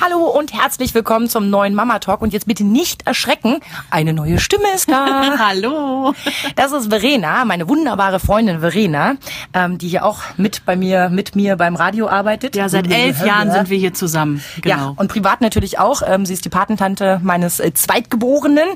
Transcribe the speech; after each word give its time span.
Hallo 0.00 0.28
und 0.28 0.52
herzlich 0.52 0.94
willkommen 0.94 1.28
zum 1.28 1.50
neuen 1.50 1.74
Mama 1.74 1.98
Talk. 1.98 2.22
Und 2.22 2.32
jetzt 2.32 2.46
bitte 2.46 2.62
nicht 2.62 3.04
erschrecken, 3.04 3.58
eine 3.90 4.12
neue 4.12 4.38
Stimme 4.38 4.68
ist 4.72 4.88
da. 4.88 5.36
Hallo. 5.38 6.14
Das 6.54 6.70
ist 6.70 6.88
Verena, 6.88 7.44
meine 7.44 7.68
wunderbare 7.68 8.20
Freundin 8.20 8.60
Verena, 8.60 9.16
ähm, 9.54 9.76
die 9.76 9.88
hier 9.88 10.04
auch 10.04 10.20
mit 10.36 10.64
bei 10.64 10.76
mir, 10.76 11.08
mit 11.08 11.34
mir 11.34 11.56
beim 11.56 11.74
Radio 11.74 12.06
arbeitet. 12.06 12.54
Ja, 12.54 12.68
seit 12.68 12.88
elf 12.88 13.26
Jahren 13.26 13.50
sind 13.50 13.70
wir 13.70 13.78
hier 13.78 13.92
zusammen. 13.92 14.40
Genau. 14.62 14.76
Ja, 14.76 14.94
und 14.94 15.08
privat 15.08 15.40
natürlich 15.40 15.80
auch. 15.80 16.02
Ähm, 16.06 16.24
sie 16.24 16.34
ist 16.34 16.44
die 16.44 16.48
Patentante 16.48 17.20
meines 17.24 17.58
äh, 17.58 17.74
Zweitgeborenen. 17.74 18.68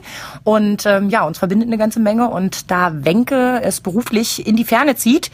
Und 0.43 0.87
ähm, 0.87 1.09
ja, 1.09 1.23
uns 1.25 1.39
verbindet 1.39 1.69
eine 1.69 1.79
ganze 1.79 2.01
Menge. 2.01 2.31
Und 2.31 2.73
da 2.73 3.05
Wenke 3.05 3.61
es 3.63 3.81
beruflich 3.81 4.45
in 4.45 4.57
die 4.57 4.65
Ferne 4.65 4.97
zieht, 4.97 5.31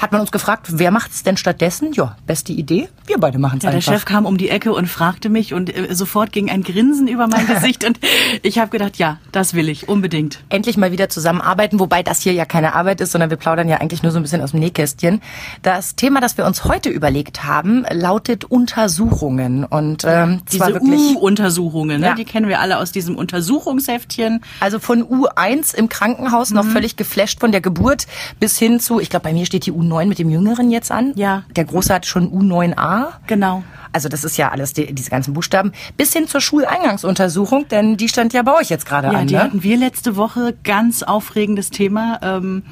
hat 0.00 0.12
man 0.12 0.22
uns 0.22 0.32
gefragt, 0.32 0.66
wer 0.70 0.90
macht 0.90 1.10
es 1.10 1.22
denn 1.22 1.36
stattdessen? 1.36 1.92
Ja, 1.92 2.16
beste 2.26 2.52
Idee, 2.52 2.88
wir 3.06 3.18
beide 3.18 3.38
machen 3.38 3.58
es 3.58 3.64
ja, 3.64 3.70
einfach. 3.70 3.84
Der 3.84 3.98
Chef 3.98 4.06
kam 4.06 4.24
um 4.24 4.38
die 4.38 4.48
Ecke 4.48 4.72
und 4.72 4.86
fragte 4.86 5.28
mich 5.28 5.52
und 5.52 5.76
äh, 5.76 5.94
sofort 5.94 6.32
ging 6.32 6.50
ein 6.50 6.62
Grinsen 6.62 7.06
über 7.06 7.26
mein 7.26 7.46
Gesicht 7.54 7.84
und 7.84 8.00
ich 8.42 8.58
habe 8.58 8.70
gedacht, 8.70 8.96
ja, 8.96 9.18
das 9.30 9.52
will 9.52 9.68
ich 9.68 9.88
unbedingt. 9.88 10.42
Endlich 10.48 10.78
mal 10.78 10.90
wieder 10.90 11.10
zusammenarbeiten, 11.10 11.78
wobei 11.78 12.02
das 12.02 12.22
hier 12.22 12.32
ja 12.32 12.46
keine 12.46 12.74
Arbeit 12.74 13.02
ist, 13.02 13.12
sondern 13.12 13.28
wir 13.28 13.36
plaudern 13.36 13.68
ja 13.68 13.76
eigentlich 13.76 14.02
nur 14.02 14.10
so 14.10 14.18
ein 14.18 14.22
bisschen 14.22 14.40
aus 14.40 14.52
dem 14.52 14.60
Nähkästchen. 14.60 15.20
Das 15.62 15.96
Thema, 15.96 16.20
das 16.20 16.38
wir 16.38 16.46
uns 16.46 16.64
heute 16.64 16.88
überlegt 16.88 17.44
haben, 17.44 17.84
lautet 17.90 18.46
Untersuchungen 18.46 19.64
und 19.64 20.04
ähm, 20.06 20.40
Diese 20.50 20.80
U-Untersuchungen, 20.80 22.00
ne? 22.00 22.06
Ja. 22.06 22.14
die 22.14 22.24
kennen 22.24 22.48
wir 22.48 22.60
alle 22.60 22.78
aus 22.78 22.90
diesem 22.90 23.16
Untersuchungsheftchen. 23.16 24.42
Also 24.60 24.78
von 24.78 25.04
U1 25.04 25.74
im 25.74 25.90
Krankenhaus 25.90 26.52
noch 26.52 26.64
völlig 26.64 26.96
geflasht 26.96 27.40
von 27.40 27.52
der 27.52 27.60
Geburt 27.60 28.06
bis 28.38 28.58
hin 28.58 28.80
zu, 28.80 28.98
ich 28.98 29.10
glaube, 29.10 29.24
bei 29.24 29.32
mir 29.34 29.44
steht 29.44 29.66
die 29.66 29.72
U9 29.72 29.89
mit 30.08 30.18
dem 30.18 30.30
Jüngeren 30.30 30.70
jetzt 30.70 30.90
an. 30.90 31.12
Ja. 31.16 31.44
Der 31.56 31.64
Große 31.64 31.92
hat 31.92 32.06
schon 32.06 32.30
U9a. 32.32 33.08
Genau. 33.26 33.62
Also 33.92 34.08
das 34.08 34.22
ist 34.24 34.36
ja 34.36 34.50
alles, 34.50 34.72
die, 34.72 34.92
diese 34.94 35.10
ganzen 35.10 35.34
Buchstaben. 35.34 35.72
Bis 35.96 36.12
hin 36.12 36.28
zur 36.28 36.40
Schuleingangsuntersuchung, 36.40 37.66
denn 37.68 37.96
die 37.96 38.08
stand 38.08 38.32
ja 38.32 38.42
bei 38.42 38.54
euch 38.54 38.70
jetzt 38.70 38.86
gerade 38.86 39.08
Ja, 39.12 39.18
an. 39.18 39.26
die 39.26 39.34
ne? 39.34 39.42
hatten 39.42 39.62
wir 39.62 39.76
letzte 39.76 40.16
Woche. 40.16 40.54
Ganz 40.64 41.02
aufregendes 41.02 41.70
Thema. 41.70 42.18
Ähm, 42.22 42.62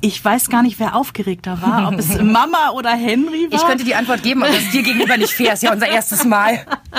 ich 0.00 0.24
weiß 0.24 0.48
gar 0.48 0.62
nicht, 0.62 0.78
wer 0.78 0.94
aufgeregter 0.94 1.60
war, 1.60 1.88
ob 1.88 1.98
es 1.98 2.18
Mama 2.22 2.70
oder 2.74 2.90
Henry 2.90 3.48
war. 3.50 3.58
Ich 3.58 3.66
könnte 3.66 3.84
die 3.84 3.94
Antwort 3.96 4.22
geben, 4.22 4.42
aber 4.42 4.52
das 4.52 4.62
ist 4.62 4.72
dir 4.72 4.82
gegenüber 4.84 5.16
nicht 5.16 5.32
fair. 5.32 5.52
Ist 5.54 5.62
ja 5.64 5.72
unser 5.72 5.88
erstes 5.88 6.24
Mal. 6.24 6.60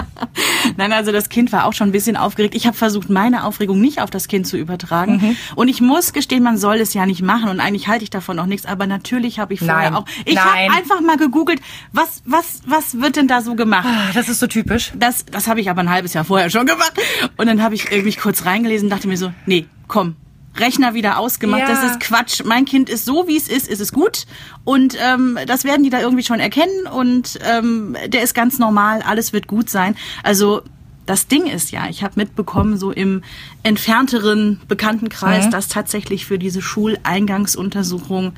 Nein, 0.77 0.93
also 0.93 1.11
das 1.11 1.29
Kind 1.29 1.51
war 1.51 1.65
auch 1.65 1.73
schon 1.73 1.89
ein 1.89 1.91
bisschen 1.91 2.17
aufgeregt. 2.17 2.55
Ich 2.55 2.65
habe 2.67 2.75
versucht, 2.75 3.09
meine 3.09 3.43
Aufregung 3.43 3.79
nicht 3.79 4.01
auf 4.01 4.09
das 4.09 4.27
Kind 4.27 4.47
zu 4.47 4.57
übertragen. 4.57 5.37
Und 5.55 5.67
ich 5.67 5.81
muss 5.81 6.13
gestehen, 6.13 6.43
man 6.43 6.57
soll 6.57 6.77
es 6.77 6.93
ja 6.93 7.05
nicht 7.05 7.21
machen. 7.21 7.49
Und 7.49 7.59
eigentlich 7.59 7.87
halte 7.87 8.03
ich 8.03 8.09
davon 8.09 8.39
auch 8.39 8.45
nichts. 8.45 8.65
Aber 8.65 8.87
natürlich 8.87 9.39
habe 9.39 9.53
ich 9.53 9.59
vorher 9.59 9.91
Nein. 9.91 9.95
auch. 9.95 10.05
Ich 10.25 10.37
habe 10.37 10.71
einfach 10.71 11.01
mal 11.01 11.17
gegoogelt, 11.17 11.61
was, 11.91 12.21
was, 12.25 12.61
was 12.65 12.99
wird 12.99 13.15
denn 13.15 13.27
da 13.27 13.41
so 13.41 13.55
gemacht? 13.55 13.87
Ah, 13.87 14.11
Das 14.13 14.29
ist 14.29 14.39
so 14.39 14.47
typisch. 14.47 14.91
Das, 14.95 15.25
das 15.25 15.47
habe 15.47 15.61
ich 15.61 15.69
aber 15.69 15.81
ein 15.81 15.89
halbes 15.89 16.13
Jahr 16.13 16.25
vorher 16.25 16.49
schon 16.49 16.65
gemacht. 16.65 16.93
Und 17.37 17.47
dann 17.47 17.61
habe 17.61 17.75
ich 17.75 17.89
mich 17.91 18.19
kurz 18.19 18.45
reingelesen 18.45 18.87
und 18.87 18.89
dachte 18.91 19.07
mir 19.07 19.17
so, 19.17 19.31
nee, 19.45 19.65
komm. 19.87 20.15
Rechner 20.59 20.93
wieder 20.93 21.17
ausgemacht, 21.19 21.61
Ja. 21.61 21.67
das 21.67 21.83
ist 21.83 21.99
Quatsch. 21.99 22.43
Mein 22.45 22.65
Kind 22.65 22.89
ist 22.89 23.05
so, 23.05 23.27
wie 23.27 23.37
es 23.37 23.47
ist, 23.47 23.67
ist 23.67 23.79
es 23.81 23.91
gut. 23.93 24.25
Und 24.63 24.95
ähm, 25.01 25.37
das 25.47 25.63
werden 25.63 25.83
die 25.83 25.89
da 25.89 25.99
irgendwie 26.01 26.23
schon 26.23 26.39
erkennen. 26.39 26.87
Und 26.91 27.39
ähm, 27.43 27.95
der 28.07 28.23
ist 28.23 28.33
ganz 28.33 28.59
normal, 28.59 29.01
alles 29.01 29.33
wird 29.33 29.47
gut 29.47 29.69
sein. 29.69 29.95
Also 30.23 30.61
das 31.05 31.27
Ding 31.27 31.47
ist 31.47 31.71
ja, 31.71 31.87
ich 31.89 32.03
habe 32.03 32.13
mitbekommen, 32.17 32.77
so 32.77 32.91
im 32.91 33.23
entfernteren 33.63 34.61
Bekanntenkreis, 34.67 35.47
Mhm. 35.47 35.51
dass 35.51 35.67
tatsächlich 35.67 36.25
für 36.25 36.37
diese 36.37 36.61
Schuleingangsuntersuchung 36.61 38.33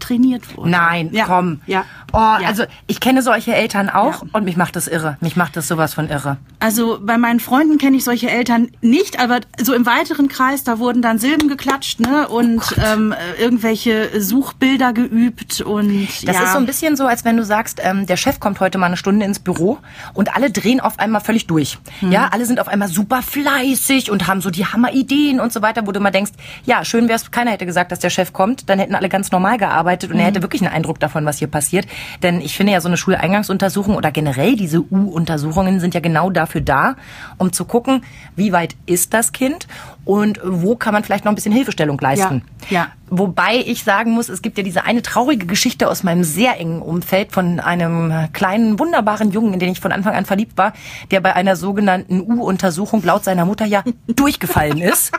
trainiert 0.00 0.56
wurde. 0.56 0.70
Nein, 0.70 1.10
ja. 1.12 1.26
komm. 1.26 1.60
Ja. 1.66 1.84
Oh, 2.12 2.18
Ja. 2.18 2.40
also 2.48 2.64
ich 2.86 3.00
kenne 3.00 3.22
solche 3.22 3.54
Eltern 3.54 3.88
auch 3.90 4.22
Ja. 4.22 4.28
und 4.32 4.44
mich 4.44 4.56
macht 4.56 4.76
das 4.76 4.88
irre. 4.88 5.16
Mich 5.20 5.36
macht 5.36 5.56
das 5.56 5.68
sowas 5.68 5.94
von 5.94 6.08
irre. 6.08 6.36
Also 6.58 6.98
bei 7.02 7.16
meinen 7.18 7.40
Freunden 7.40 7.78
kenne 7.78 7.96
ich 7.96 8.04
solche 8.04 8.30
Eltern 8.30 8.68
nicht, 8.80 9.18
aber 9.20 9.40
so 9.60 9.72
im 9.74 9.86
weiteren 9.86 10.28
Kreis, 10.28 10.64
da 10.64 10.78
wurden 10.78 11.02
dann 11.02 11.18
Silben 11.18 11.48
geklatscht 11.48 12.00
ne? 12.00 12.28
und 12.28 12.62
ähm, 12.84 13.12
äh, 13.12 13.40
irgendwelche 13.42 14.20
Suchbilder 14.20 14.92
geübt 14.92 15.60
und 15.60 16.06
Das 16.26 16.36
ja. 16.36 16.42
ist 16.44 16.52
so 16.52 16.58
ein 16.58 16.66
bisschen 16.66 16.96
so, 16.96 17.06
als 17.06 17.24
wenn 17.24 17.36
du 17.36 17.44
sagst, 17.44 17.80
ähm, 17.82 18.06
der 18.06 18.16
Chef 18.16 18.40
kommt 18.40 18.60
heute 18.60 18.78
mal 18.78 18.86
eine 18.86 18.96
Stunde 18.96 19.24
ins 19.24 19.38
Büro 19.38 19.78
und 20.14 20.34
alle 20.36 20.50
drehen 20.50 20.80
auf 20.80 20.98
einmal 20.98 21.20
völlig 21.20 21.46
durch. 21.46 21.78
Hm. 22.00 22.12
Ja, 22.12 22.28
alle 22.32 22.44
sind 22.46 22.60
auf 22.60 22.68
einmal 22.68 22.88
super 22.88 23.22
fleißig 23.22 24.10
und 24.10 24.26
haben 24.26 24.40
so 24.40 24.50
die 24.50 24.66
Hammerideen 24.66 25.40
und 25.40 25.52
so 25.52 25.62
weiter, 25.62 25.86
wo 25.86 25.92
du 25.92 26.00
mal 26.00 26.10
denkst, 26.10 26.32
ja, 26.64 26.84
schön 26.84 27.08
wäre 27.08 27.16
es, 27.16 27.30
keiner 27.30 27.50
hätte 27.52 27.66
gesagt, 27.66 27.92
dass 27.92 27.98
der 28.00 28.10
Chef 28.10 28.32
kommt, 28.32 28.68
dann 28.68 28.78
hätten 28.78 28.94
alle 28.94 29.08
ganz 29.08 29.30
normal 29.32 29.58
gearbeitet 29.58 30.10
und 30.10 30.16
er 30.16 30.26
Hm. 30.26 30.26
hätte 30.34 30.42
wirklich 30.42 30.62
einen 30.62 30.72
Eindruck 30.72 31.00
davon, 31.00 31.24
was 31.24 31.38
hier 31.38 31.48
passiert. 31.48 31.86
Denn 32.22 32.40
ich 32.40 32.56
finde 32.56 32.72
ja, 32.72 32.80
so 32.80 32.88
eine 32.88 32.96
Schuleingangsuntersuchung 32.96 33.96
oder 33.96 34.10
generell 34.10 34.56
diese 34.56 34.80
U-Untersuchungen 34.80 35.80
sind 35.80 35.94
ja 35.94 36.00
genau 36.00 36.30
dafür 36.30 36.60
da, 36.60 36.96
um 37.38 37.52
zu 37.52 37.64
gucken, 37.64 38.02
wie 38.36 38.52
weit 38.52 38.76
ist 38.86 39.14
das 39.14 39.32
Kind 39.32 39.66
und 40.04 40.40
wo 40.44 40.76
kann 40.76 40.92
man 40.92 41.04
vielleicht 41.04 41.24
noch 41.24 41.32
ein 41.32 41.34
bisschen 41.34 41.52
Hilfestellung 41.52 41.98
leisten. 42.00 42.42
ja. 42.70 42.88
Wobei 43.10 43.56
ich 43.66 43.84
sagen 43.84 44.12
muss, 44.12 44.28
es 44.28 44.40
gibt 44.40 44.56
ja 44.56 44.64
diese 44.64 44.84
eine 44.84 45.02
traurige 45.02 45.46
Geschichte 45.46 45.88
aus 45.88 46.02
meinem 46.02 46.24
sehr 46.24 46.58
engen 46.58 46.80
Umfeld 46.80 47.32
von 47.32 47.60
einem 47.60 48.28
kleinen, 48.32 48.78
wunderbaren 48.78 49.32
Jungen, 49.32 49.52
in 49.52 49.58
den 49.58 49.72
ich 49.72 49.80
von 49.80 49.92
Anfang 49.92 50.14
an 50.14 50.24
verliebt 50.26 50.56
war, 50.56 50.72
der 51.10 51.20
bei 51.20 51.34
einer 51.34 51.56
sogenannten 51.56 52.20
U-Untersuchung 52.20 53.02
laut 53.02 53.24
seiner 53.24 53.44
Mutter 53.44 53.66
ja 53.66 53.82
durchgefallen 54.06 54.78
ist. 54.78 55.12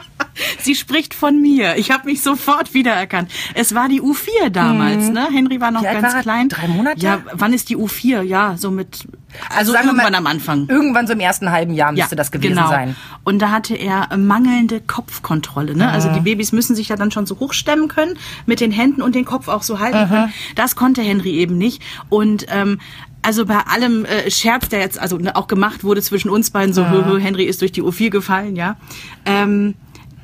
Sie 0.62 0.76
spricht 0.76 1.14
von 1.14 1.42
mir. 1.42 1.76
Ich 1.76 1.92
habe 1.92 2.06
mich 2.06 2.22
sofort 2.22 2.74
wiedererkannt. 2.74 3.30
Es 3.54 3.76
war 3.76 3.90
die 3.90 4.02
U4 4.02 4.50
damals, 4.50 5.10
ne? 5.10 5.28
Henry 5.32 5.60
war 5.60 5.72
noch 5.72 5.82
Wie 5.82 5.86
ganz 5.86 6.14
war 6.14 6.22
klein. 6.22 6.50
Drei 6.50 6.68
Monate? 6.68 7.02
Ja, 7.02 7.22
wann 7.34 7.54
ist 7.54 7.70
die 7.70 7.78
U4? 7.78 8.22
Ja, 8.22 8.56
so 8.58 8.72
mit 8.72 9.06
also 9.56 9.74
wir 9.74 9.80
irgendwann 9.80 10.12
mal, 10.12 10.16
am 10.16 10.28
Anfang. 10.28 10.68
Irgendwann 10.70 11.08
so 11.08 11.14
im 11.14 11.20
ersten 11.20 11.52
halben 11.52 11.74
Jahr 11.74 11.92
müsste 11.92 12.16
das 12.16 12.32
gewesen 12.32 12.56
genau. 12.56 12.70
sein. 12.70 12.96
Und 13.24 13.40
da 13.40 13.52
hatte 13.52 13.76
er 13.76 14.16
mangelnde 14.18 14.82
Kopfkontrolle. 14.82 15.76
Ne? 15.76 15.90
Also 15.90 16.10
die 16.10 16.20
Mhm. 16.20 16.24
Babys 16.26 16.52
müssen 16.52 16.76
sich 16.76 16.90
ja 16.90 16.96
dann 16.96 17.12
schon 17.12 17.26
so 17.26 17.40
hochstemmen 17.40 17.88
können, 17.88 18.18
mit 18.46 18.60
den 18.60 18.72
Händen 18.72 19.02
und 19.02 19.16
den 19.16 19.26
Kopf 19.26 19.48
auch 19.48 19.64
so 19.64 19.80
halten 19.80 20.04
Mhm. 20.06 20.10
können. 20.10 20.34
Das 20.56 20.76
konnte 20.76 21.02
Henry 21.02 21.32
eben 21.38 21.58
nicht. 21.58 21.82
Und 22.10 22.46
ähm, 22.50 22.80
also 23.24 23.46
bei 23.46 23.60
allem 23.60 24.06
äh, 24.06 24.32
Scherz, 24.32 24.70
der 24.70 24.80
jetzt 24.80 25.00
also 25.00 25.18
ne, 25.18 25.36
auch 25.36 25.48
gemacht 25.48 25.84
wurde 25.84 26.02
zwischen 26.02 26.30
uns 26.30 26.50
beiden, 26.52 26.74
so 26.74 26.90
hö, 26.90 27.20
Henry 27.20 27.44
ist 27.44 27.62
durch 27.62 27.72
die 27.72 27.84
U4 27.84 28.10
gefallen, 28.10 28.56
ja. 28.56 28.78
Ähm, 29.26 29.76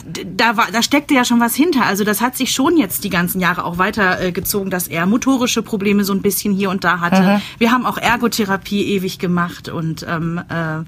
da, 0.07 0.57
war, 0.57 0.67
da 0.71 0.81
steckte 0.81 1.13
ja 1.13 1.25
schon 1.25 1.39
was 1.39 1.55
hinter. 1.55 1.85
Also 1.85 2.03
das 2.03 2.21
hat 2.21 2.37
sich 2.37 2.51
schon 2.51 2.77
jetzt 2.77 3.03
die 3.03 3.09
ganzen 3.09 3.39
Jahre 3.39 3.63
auch 3.63 3.77
weitergezogen, 3.77 4.67
äh, 4.67 4.71
dass 4.71 4.87
er 4.87 5.05
motorische 5.05 5.61
Probleme 5.61 6.03
so 6.03 6.13
ein 6.13 6.21
bisschen 6.21 6.53
hier 6.53 6.69
und 6.69 6.83
da 6.83 6.99
hatte. 6.99 7.41
Wir 7.57 7.71
haben 7.71 7.85
auch 7.85 7.97
Ergotherapie 7.97 8.85
ewig 8.93 9.19
gemacht 9.19 9.69
und 9.69 10.05
ähm, 10.07 10.41
äh, 10.49 10.83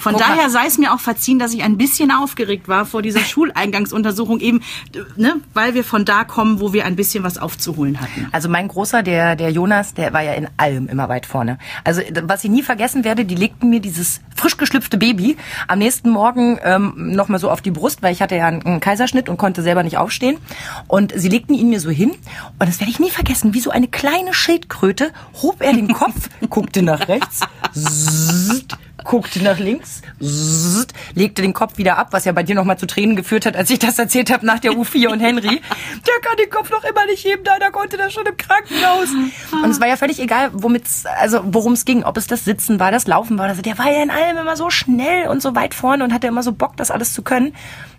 von 0.00 0.12
Guck 0.12 0.22
daher 0.22 0.50
sei 0.50 0.66
es 0.66 0.78
mir 0.78 0.92
auch 0.92 1.00
verziehen, 1.00 1.38
dass 1.38 1.52
ich 1.52 1.62
ein 1.62 1.76
bisschen 1.76 2.10
aufgeregt 2.10 2.68
war 2.68 2.86
vor 2.86 3.02
dieser 3.02 3.20
Schuleingangsuntersuchung, 3.24 4.40
eben, 4.40 4.62
ne, 5.16 5.36
weil 5.54 5.74
wir 5.74 5.84
von 5.84 6.04
da 6.04 6.24
kommen, 6.24 6.60
wo 6.60 6.72
wir 6.72 6.84
ein 6.84 6.96
bisschen 6.96 7.24
was 7.24 7.38
aufzuholen 7.38 8.00
hatten. 8.00 8.28
Also 8.32 8.48
mein 8.48 8.68
Großer, 8.68 9.02
der, 9.02 9.36
der 9.36 9.50
Jonas, 9.50 9.94
der 9.94 10.12
war 10.12 10.22
ja 10.22 10.32
in 10.32 10.48
allem 10.56 10.88
immer 10.88 11.08
weit 11.08 11.26
vorne. 11.26 11.58
Also 11.84 12.02
was 12.22 12.44
ich 12.44 12.50
nie 12.50 12.62
vergessen 12.62 13.04
werde, 13.04 13.24
die 13.24 13.34
legten 13.34 13.70
mir 13.70 13.80
dieses 13.80 14.20
frisch 14.34 14.56
geschlüpfte 14.56 14.98
Baby 14.98 15.36
am 15.66 15.78
nächsten 15.78 16.10
Morgen 16.10 16.58
ähm, 16.62 17.12
nochmal 17.12 17.40
so 17.40 17.50
auf 17.50 17.60
die 17.60 17.70
Brust, 17.70 18.02
weil 18.02 18.12
ich 18.12 18.22
hatte 18.22 18.36
ja 18.36 18.46
einen, 18.46 18.80
Kaiserschnitt 18.80 19.28
und 19.28 19.36
konnte 19.36 19.62
selber 19.62 19.82
nicht 19.82 19.98
aufstehen. 19.98 20.38
Und 20.86 21.12
sie 21.14 21.28
legten 21.28 21.54
ihn 21.54 21.68
mir 21.68 21.80
so 21.80 21.90
hin 21.90 22.10
und 22.58 22.68
das 22.68 22.80
werde 22.80 22.90
ich 22.90 23.00
nie 23.00 23.10
vergessen, 23.10 23.54
wie 23.54 23.60
so 23.60 23.70
eine 23.70 23.88
kleine 23.88 24.32
Schildkröte 24.32 25.12
hob 25.42 25.60
er 25.60 25.72
den 25.72 25.92
Kopf, 25.92 26.28
guckte 26.50 26.82
nach 26.82 27.08
rechts, 27.08 27.40
zzt, 27.72 28.76
guckte 29.04 29.42
nach 29.42 29.58
links, 29.58 30.02
zzt, 30.20 30.92
legte 31.14 31.42
den 31.42 31.52
Kopf 31.52 31.78
wieder 31.78 31.98
ab, 31.98 32.08
was 32.10 32.24
ja 32.24 32.32
bei 32.32 32.42
dir 32.42 32.54
nochmal 32.54 32.78
zu 32.78 32.86
Tränen 32.86 33.16
geführt 33.16 33.46
hat, 33.46 33.56
als 33.56 33.70
ich 33.70 33.78
das 33.78 33.98
erzählt 33.98 34.30
habe 34.30 34.44
nach 34.44 34.58
der 34.58 34.72
U4 34.72 35.08
und 35.08 35.20
Henry. 35.20 35.60
Der 36.06 36.20
kann 36.22 36.36
den 36.38 36.50
Kopf 36.50 36.70
noch 36.70 36.84
immer 36.84 37.06
nicht 37.06 37.24
heben, 37.24 37.44
deiner 37.44 37.70
konnte 37.70 37.96
das 37.96 38.12
schon 38.12 38.26
im 38.26 38.36
Krankenhaus. 38.36 39.08
Und 39.52 39.70
es 39.70 39.80
war 39.80 39.88
ja 39.88 39.96
völlig 39.96 40.20
egal, 40.20 40.50
womit 40.52 40.84
also 41.18 41.40
worum 41.44 41.72
es 41.72 41.84
ging, 41.84 42.04
ob 42.04 42.16
es 42.16 42.26
das 42.26 42.44
Sitzen 42.44 42.80
war, 42.80 42.90
das 42.90 43.06
Laufen 43.06 43.38
war. 43.38 43.46
Also 43.46 43.62
der 43.62 43.78
war 43.78 43.90
ja 43.90 44.02
in 44.02 44.10
allem 44.10 44.38
immer 44.38 44.56
so 44.56 44.70
schnell 44.70 45.28
und 45.28 45.42
so 45.42 45.54
weit 45.54 45.74
vorne 45.74 46.04
und 46.04 46.12
hatte 46.12 46.26
immer 46.26 46.42
so 46.42 46.52
Bock, 46.52 46.76
das 46.76 46.90
alles 46.90 47.12
zu 47.12 47.22
können. 47.22 47.54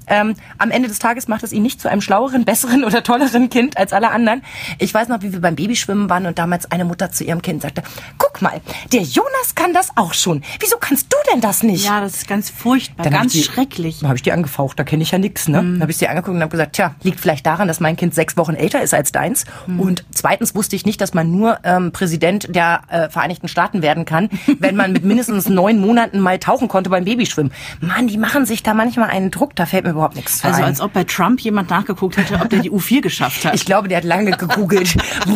Ähm, 0.10 0.34
am 0.58 0.72
Ende 0.72 0.88
des 0.88 1.00
Tages 1.00 1.28
macht 1.28 1.44
es 1.44 1.54
ihn 1.54 1.62
nicht 1.62 1.80
zu 1.80 1.90
einem 1.90 2.02
schlaueren, 2.02 2.44
besseren 2.44 2.84
oder 2.84 3.04
tolleren 3.04 3.50
Kind 3.50 3.78
als 3.78 3.94
alle 3.94 4.10
anderen. 4.12 4.42
Ich 4.80 4.94
weiß 4.94 5.08
noch, 5.08 5.22
wie 5.22 5.32
wir 5.32 5.40
beim 5.40 5.56
Babyschwimmen 5.56 6.10
waren 6.10 6.26
und 6.26 6.40
damals 6.40 6.72
eine 6.72 6.84
Mutter 6.86 7.12
zu 7.12 7.24
ihrem 7.24 7.42
Kind 7.42 7.62
sagte, 7.62 7.84
guck 8.18 8.42
mal, 8.42 8.60
der 8.92 9.02
Jonas 9.02 9.56
kann 9.56 9.74
das 9.74 9.96
auch 9.96 10.14
schon. 10.14 10.44
Wieso 10.60 10.78
kannst 10.90 11.14
du 11.14 11.18
denn 11.32 11.40
das 11.42 11.64
nicht? 11.64 11.86
Ja, 11.86 12.02
das 12.02 12.16
ist 12.16 12.28
ganz 12.28 12.50
furchtbar, 12.50 13.04
Dann 13.06 13.14
hab 13.14 13.22
ganz 13.22 13.36
ich 13.36 13.48
die- 13.48 13.52
schrecklich. 13.54 14.00
Dann 14.00 14.10
habe 14.10 14.18
ich 14.18 14.24
die 14.24 14.32
angefaucht, 14.32 14.78
da 14.80 14.84
kenne 14.84 15.04
ich 15.04 15.12
ja 15.12 15.18
nix, 15.20 15.48
ne? 15.48 15.58
Dann 15.58 15.82
habe 15.82 15.92
ich 15.92 15.98
sie 15.98 16.08
angeguckt 16.08 16.36
und 16.36 16.42
habe 16.42 16.52
gesagt, 16.52 16.74
tja, 16.74 16.96
liegt 17.04 17.20
vielleicht 17.20 17.46
daran, 17.46 17.68
dass 17.68 17.80
mein 17.80 17.96
Kind 17.96 18.14
sechs 18.16 18.36
Wochen 18.38 18.56
älter 18.56 18.82
ist 18.82 18.94
als 18.94 19.12
deins. 19.12 19.46
Und 19.78 20.04
zweitens 20.12 20.56
wusste 20.56 20.76
ich 20.76 20.86
nicht, 20.86 21.00
dass 21.00 21.14
man 21.14 21.32
nur 21.32 21.60
ähm, 21.64 21.92
Präsident 21.92 22.54
der 22.56 22.82
äh, 22.90 23.10
Vereinigten 23.10 23.48
Staaten 23.48 23.82
werden 23.82 24.06
kann, 24.06 24.30
wenn 24.60 24.76
man 24.76 24.92
mit 24.92 25.06
mindestens 25.06 25.48
neun 25.48 25.80
Monaten 25.80 26.20
mal 26.20 26.40
tauchen 26.40 26.68
konnte 26.68 26.90
beim 26.90 27.06
Babyschwimmen. 27.06 27.52
Mann, 27.82 28.08
die 28.08 28.18
machen 28.18 28.46
sich 28.46 28.64
da 28.64 28.74
manchmal 28.74 29.10
einen 29.10 29.30
Druck, 29.32 29.56
da 29.56 29.66
fällt 29.66 29.86
mir 29.86 29.92
überhaupt 29.92 30.16
nichts 30.16 30.44
Also 30.44 30.58
ein. 30.60 30.66
als 30.66 30.82
ob 30.82 30.94
bei 30.94 31.04
Trump 31.04 31.40
jemand 31.42 31.70
nachgeguckt 31.70 32.18
hätte, 32.18 32.36
ob 32.42 32.50
der 32.50 32.60
die 32.60 32.72
U4 32.72 33.02
geschafft 33.02 33.46
hat. 33.46 33.54
Ich 33.54 33.66
glaube, 33.66 33.88
der 33.88 33.98
hat 33.98 34.04
lange 34.06 34.32
gegoogelt. 34.32 34.96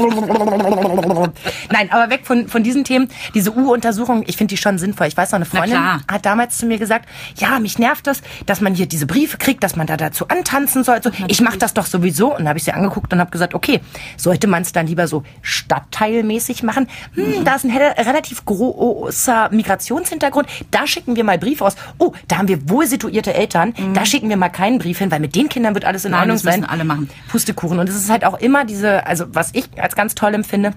Nein, 1.72 1.92
aber 1.92 2.10
weg 2.10 2.22
von, 2.26 2.48
von 2.48 2.64
diesen 2.64 2.84
Themen. 2.84 3.10
Diese 3.34 3.52
U-Untersuchung, 3.56 4.24
ich 4.28 4.38
finde 4.38 4.54
die 4.56 4.58
schon 4.58 4.78
sinnvoll. 4.78 5.08
Ich 5.08 5.18
weiß 5.18 5.32
noch, 5.34 5.43
eine 5.52 5.68
Freundin 5.68 6.04
hat 6.08 6.26
damals 6.26 6.58
zu 6.58 6.66
mir 6.66 6.78
gesagt, 6.78 7.08
ja, 7.38 7.60
mich 7.60 7.80
nervt 7.80 8.08
das, 8.08 8.22
dass 8.46 8.62
man 8.62 8.74
hier 8.76 8.86
diese 8.86 9.06
Briefe 9.06 9.38
kriegt, 9.38 9.64
dass 9.64 9.76
man 9.76 9.88
da 9.88 9.98
dazu 9.98 10.28
antanzen 10.28 10.84
soll. 10.84 11.02
So, 11.04 11.12
ich 11.28 11.42
mache 11.42 11.58
das 11.58 11.74
doch 11.74 11.86
sowieso. 11.86 12.32
Und 12.32 12.40
dann 12.40 12.50
habe 12.50 12.58
ich 12.58 12.66
sie 12.66 12.72
angeguckt 12.72 13.14
und 13.14 13.20
habe 13.20 13.32
gesagt, 13.32 13.54
okay, 13.54 13.82
sollte 14.18 14.48
man 14.48 14.62
es 14.62 14.72
dann 14.72 14.88
lieber 14.88 15.08
so 15.08 15.24
stadtteilmäßig 15.42 16.64
machen? 16.64 16.88
Hm, 17.16 17.44
da 17.44 17.56
ist 17.56 17.66
ein 17.66 17.72
relativ 17.72 18.46
großer 18.46 19.50
Migrationshintergrund. 19.52 20.48
Da 20.72 20.88
schicken 20.88 21.16
wir 21.16 21.24
mal 21.24 21.38
Briefe 21.38 21.66
aus. 21.66 21.76
Oh, 21.98 22.14
da 22.28 22.38
haben 22.38 22.48
wir 22.48 22.70
wohl 22.70 22.88
situierte 22.88 23.34
Eltern. 23.34 23.74
Da 23.94 24.06
schicken 24.06 24.30
wir 24.30 24.38
mal 24.38 24.50
keinen 24.50 24.80
Brief 24.80 25.00
hin, 25.00 25.12
weil 25.12 25.20
mit 25.20 25.36
den 25.36 25.50
Kindern 25.50 25.74
wird 25.74 25.86
alles 25.86 26.06
in 26.06 26.14
Ordnung 26.14 26.36
das 26.36 26.44
müssen 26.44 26.62
sein. 26.62 26.70
alle 26.70 26.84
machen. 26.84 27.10
Pustekuchen. 27.30 27.80
Und 27.80 27.90
es 27.90 27.96
ist 27.96 28.10
halt 28.10 28.26
auch 28.26 28.40
immer 28.40 28.66
diese, 28.66 29.06
also 29.06 29.26
was 29.30 29.52
ich 29.54 29.70
als 29.82 29.96
ganz 29.96 30.16
toll 30.16 30.34
empfinde, 30.34 30.74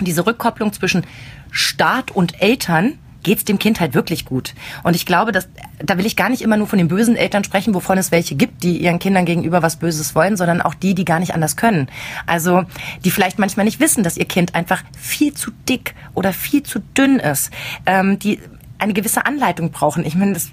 diese 0.00 0.26
Rückkopplung 0.26 0.72
zwischen 0.72 1.06
Staat 1.50 2.10
und 2.10 2.40
Eltern 2.42 2.98
geht's 3.24 3.44
dem 3.44 3.58
Kind 3.58 3.80
halt 3.80 3.94
wirklich 3.94 4.24
gut. 4.24 4.54
Und 4.84 4.94
ich 4.94 5.06
glaube, 5.06 5.32
dass 5.32 5.48
da 5.82 5.98
will 5.98 6.06
ich 6.06 6.14
gar 6.14 6.28
nicht 6.28 6.42
immer 6.42 6.56
nur 6.56 6.68
von 6.68 6.78
den 6.78 6.88
bösen 6.88 7.16
Eltern 7.16 7.42
sprechen, 7.42 7.74
wovon 7.74 7.98
es 7.98 8.12
welche 8.12 8.36
gibt, 8.36 8.62
die 8.62 8.78
ihren 8.78 9.00
Kindern 9.00 9.24
gegenüber 9.24 9.62
was 9.62 9.76
Böses 9.76 10.14
wollen, 10.14 10.36
sondern 10.36 10.62
auch 10.62 10.74
die, 10.74 10.94
die 10.94 11.04
gar 11.04 11.18
nicht 11.18 11.34
anders 11.34 11.56
können. 11.56 11.88
Also 12.26 12.64
die 13.04 13.10
vielleicht 13.10 13.38
manchmal 13.38 13.64
nicht 13.64 13.80
wissen, 13.80 14.04
dass 14.04 14.16
ihr 14.16 14.26
Kind 14.26 14.54
einfach 14.54 14.84
viel 14.96 15.34
zu 15.34 15.50
dick 15.68 15.94
oder 16.14 16.32
viel 16.32 16.62
zu 16.62 16.78
dünn 16.78 17.18
ist, 17.18 17.50
ähm, 17.86 18.18
die 18.18 18.38
eine 18.78 18.92
gewisse 18.92 19.26
Anleitung 19.26 19.70
brauchen. 19.70 20.04
Ich 20.04 20.14
meine, 20.14 20.34
das 20.34 20.50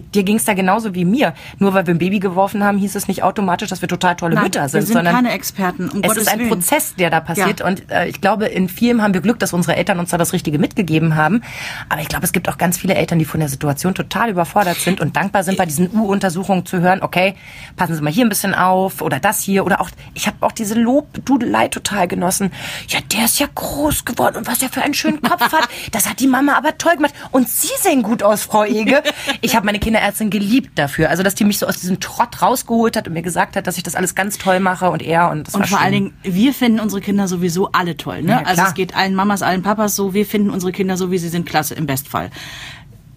dir 0.00 0.22
ging's 0.22 0.44
da 0.44 0.54
genauso 0.54 0.94
wie 0.94 1.04
mir. 1.04 1.34
Nur 1.58 1.74
weil 1.74 1.86
wir 1.86 1.94
ein 1.94 1.98
Baby 1.98 2.18
geworfen 2.20 2.64
haben, 2.64 2.78
hieß 2.78 2.94
es 2.94 3.08
nicht 3.08 3.22
automatisch, 3.22 3.68
dass 3.68 3.80
wir 3.80 3.88
total 3.88 4.16
tolle 4.16 4.34
Nein, 4.34 4.44
Mütter 4.44 4.68
sind, 4.68 4.80
wir 4.80 4.86
sind 4.86 4.94
sondern 4.94 5.14
keine 5.14 5.32
Experten, 5.32 5.88
um 5.88 6.00
es 6.00 6.08
Gottes 6.08 6.22
ist 6.24 6.28
ein 6.28 6.38
Willen. 6.40 6.48
Prozess, 6.50 6.94
der 6.96 7.10
da 7.10 7.20
passiert. 7.20 7.60
Ja. 7.60 7.66
Und 7.66 7.90
äh, 7.90 8.08
ich 8.08 8.20
glaube, 8.20 8.46
in 8.46 8.68
vielem 8.68 9.02
haben 9.02 9.14
wir 9.14 9.20
Glück, 9.20 9.38
dass 9.38 9.52
unsere 9.52 9.76
Eltern 9.76 9.98
uns 9.98 10.10
da 10.10 10.18
das 10.18 10.32
Richtige 10.32 10.58
mitgegeben 10.58 11.16
haben. 11.16 11.42
Aber 11.88 12.00
ich 12.00 12.08
glaube, 12.08 12.24
es 12.24 12.32
gibt 12.32 12.48
auch 12.48 12.58
ganz 12.58 12.78
viele 12.78 12.94
Eltern, 12.94 13.18
die 13.18 13.24
von 13.24 13.40
der 13.40 13.48
Situation 13.48 13.94
total 13.94 14.30
überfordert 14.30 14.76
sind 14.76 15.00
und 15.00 15.16
dankbar 15.16 15.44
sind, 15.44 15.58
bei 15.58 15.66
diesen 15.66 15.90
U-Untersuchungen 15.92 16.66
zu 16.66 16.80
hören, 16.80 17.02
okay, 17.02 17.34
passen 17.76 17.94
Sie 17.94 18.02
mal 18.02 18.12
hier 18.12 18.24
ein 18.24 18.28
bisschen 18.28 18.54
auf 18.54 19.00
oder 19.02 19.20
das 19.20 19.40
hier. 19.40 19.64
Oder 19.64 19.80
auch, 19.80 19.90
ich 20.14 20.26
habe 20.26 20.36
auch 20.40 20.52
diese 20.52 20.74
Lobdudelei 20.74 21.68
total 21.68 22.08
genossen. 22.08 22.52
Ja, 22.88 23.00
der 23.12 23.24
ist 23.26 23.38
ja 23.38 23.46
groß 23.54 24.04
geworden 24.04 24.36
und 24.36 24.46
was 24.46 24.62
er 24.62 24.68
für 24.68 24.82
einen 24.82 24.94
schönen 24.94 25.22
Kopf 25.22 25.40
hat. 25.40 25.68
Das 25.92 26.08
hat 26.08 26.20
die 26.20 26.26
Mama 26.26 26.54
aber 26.56 26.76
toll 26.78 26.96
gemacht. 26.96 27.14
Und 27.30 27.48
Sie 27.48 27.70
sehen 27.80 28.02
gut 28.02 28.22
aus, 28.22 28.42
Frau 28.42 28.64
Ege. 28.64 29.02
Ich 29.40 29.56
habe 29.56 29.66
meine 29.66 29.78
Kinderärztin 29.84 30.30
geliebt 30.30 30.78
dafür. 30.78 31.10
Also, 31.10 31.22
dass 31.22 31.34
die 31.34 31.44
mich 31.44 31.58
so 31.58 31.66
aus 31.66 31.76
diesem 31.78 32.00
Trott 32.00 32.40
rausgeholt 32.42 32.96
hat 32.96 33.06
und 33.06 33.14
mir 33.14 33.22
gesagt 33.22 33.54
hat, 33.56 33.66
dass 33.66 33.76
ich 33.76 33.82
das 33.82 33.94
alles 33.94 34.14
ganz 34.14 34.38
toll 34.38 34.58
mache 34.58 34.90
und 34.90 35.02
er 35.02 35.30
und 35.30 35.46
das 35.46 35.54
Und 35.54 35.60
war 35.60 35.68
vor 35.68 35.78
schön. 35.78 35.84
allen 35.84 35.92
Dingen, 35.94 36.14
wir 36.22 36.52
finden 36.54 36.80
unsere 36.80 37.00
Kinder 37.00 37.28
sowieso 37.28 37.70
alle 37.72 37.96
toll. 37.96 38.22
Ne? 38.22 38.30
Ja, 38.32 38.42
also 38.42 38.62
es 38.62 38.74
geht 38.74 38.96
allen 38.96 39.14
Mamas, 39.14 39.42
allen 39.42 39.62
Papas 39.62 39.94
so. 39.94 40.14
Wir 40.14 40.26
finden 40.26 40.50
unsere 40.50 40.72
Kinder 40.72 40.96
so, 40.96 41.10
wie 41.10 41.18
sie 41.18 41.28
sind, 41.28 41.46
klasse 41.46 41.74
im 41.74 41.86
Bestfall. 41.86 42.30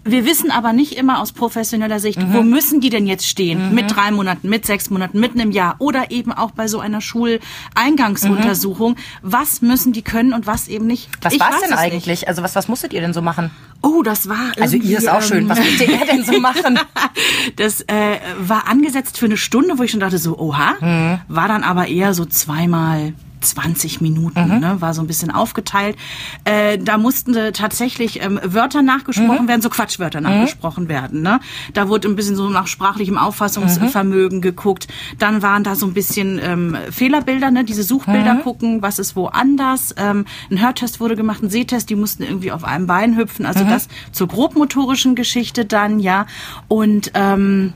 Wir 0.09 0.25
wissen 0.25 0.51
aber 0.51 0.71
nicht 0.71 0.93
immer 0.97 1.19
aus 1.21 1.33
professioneller 1.33 1.99
Sicht, 1.99 2.17
Mhm. 2.19 2.33
wo 2.33 2.41
müssen 2.41 2.79
die 2.79 2.89
denn 2.89 3.07
jetzt 3.07 3.27
stehen? 3.27 3.75
Mit 3.75 3.93
drei 3.93 4.09
Monaten, 4.11 4.47
mit 4.47 4.65
sechs 4.65 4.89
Monaten, 4.89 5.19
mit 5.19 5.33
einem 5.33 5.51
Jahr 5.51 5.75
oder 5.79 6.11
eben 6.11 6.31
auch 6.31 6.51
bei 6.51 6.69
so 6.69 6.79
einer 6.79 7.01
Schuleingangsuntersuchung. 7.01 8.95
Was 9.21 9.61
müssen 9.61 9.91
die 9.91 10.03
können 10.03 10.31
und 10.33 10.47
was 10.47 10.69
eben 10.69 10.87
nicht? 10.87 11.09
Was 11.21 11.37
war's 11.37 11.55
weiß 11.55 11.61
denn 11.61 11.73
es 11.73 11.77
eigentlich? 11.77 12.07
Nicht. 12.07 12.27
Also 12.29 12.41
was, 12.41 12.55
was 12.55 12.69
musstet 12.69 12.93
ihr 12.93 13.01
denn 13.01 13.13
so 13.13 13.21
machen? 13.21 13.51
Oh, 13.81 14.01
das 14.03 14.27
war 14.27 14.51
Also 14.59 14.75
ihr 14.77 14.97
ist 14.97 15.07
auch 15.09 15.21
schön. 15.21 15.39
ähm, 15.43 15.49
Was 15.49 15.59
musste 15.59 15.85
er 15.91 16.05
denn 16.05 16.23
so 16.23 16.39
machen? 16.39 16.79
Das 17.55 17.81
äh, 17.81 18.17
war 18.39 18.67
angesetzt 18.67 19.17
für 19.17 19.25
eine 19.25 19.37
Stunde, 19.37 19.77
wo 19.77 19.83
ich 19.83 19.91
schon 19.91 19.99
dachte 19.99 20.17
so, 20.17 20.37
oha, 20.37 20.75
Mhm. 20.81 21.19
war 21.27 21.47
dann 21.47 21.63
aber 21.63 21.87
eher 21.87 22.13
so 22.13 22.25
zweimal 22.25 23.13
20 23.41 24.01
Minuten, 24.01 24.47
Mhm. 24.55 24.59
ne, 24.59 24.81
war 24.81 24.93
so 24.93 25.01
ein 25.01 25.07
bisschen 25.07 25.31
aufgeteilt. 25.31 25.95
Äh, 26.43 26.77
da 26.77 26.97
mussten 26.97 27.33
tatsächlich 27.53 28.21
ähm, 28.23 28.39
Wörter 28.43 28.81
nachgesprochen 28.81 29.43
Mhm. 29.45 29.47
werden, 29.47 29.61
so 29.61 29.69
Quatschwörter 29.69 30.21
nachgesprochen 30.21 30.87
werden. 30.89 31.21
Ne? 31.21 31.39
Da 31.73 31.87
wurde 31.89 32.07
ein 32.07 32.15
bisschen 32.15 32.35
so 32.35 32.49
nach 32.49 32.67
sprachlichem 32.67 33.15
Mhm. 33.15 33.21
Auffassungsvermögen 33.21 34.41
geguckt. 34.41 34.87
Dann 35.19 35.41
waren 35.41 35.63
da 35.63 35.75
so 35.75 35.85
ein 35.85 35.93
bisschen 35.93 36.39
ähm, 36.41 36.75
Fehlerbilder, 36.91 37.51
ne? 37.51 37.63
diese 37.63 37.83
Suchbilder 37.83 38.35
Mhm. 38.35 38.41
gucken, 38.41 38.81
was 38.81 38.99
ist 38.99 39.15
woanders. 39.15 39.93
Ähm, 39.97 40.25
ein 40.51 40.61
Hörtest 40.61 40.99
wurde 40.99 41.15
gemacht, 41.15 41.43
ein 41.43 41.49
Sehtest, 41.49 41.89
die 41.89 41.95
mussten 41.95 42.23
irgendwie 42.23 42.51
auf 42.51 42.63
einem 42.63 42.87
Bein 42.87 43.17
hüpfen. 43.17 43.45
Also 43.45 43.63
Mhm. 43.65 43.69
das 43.69 43.87
zur 44.11 44.27
grobmotorischen 44.27 45.15
Geschichte 45.15 45.65
dann, 45.65 45.99
ja. 45.99 46.25
Und 46.67 47.11
ähm, 47.13 47.73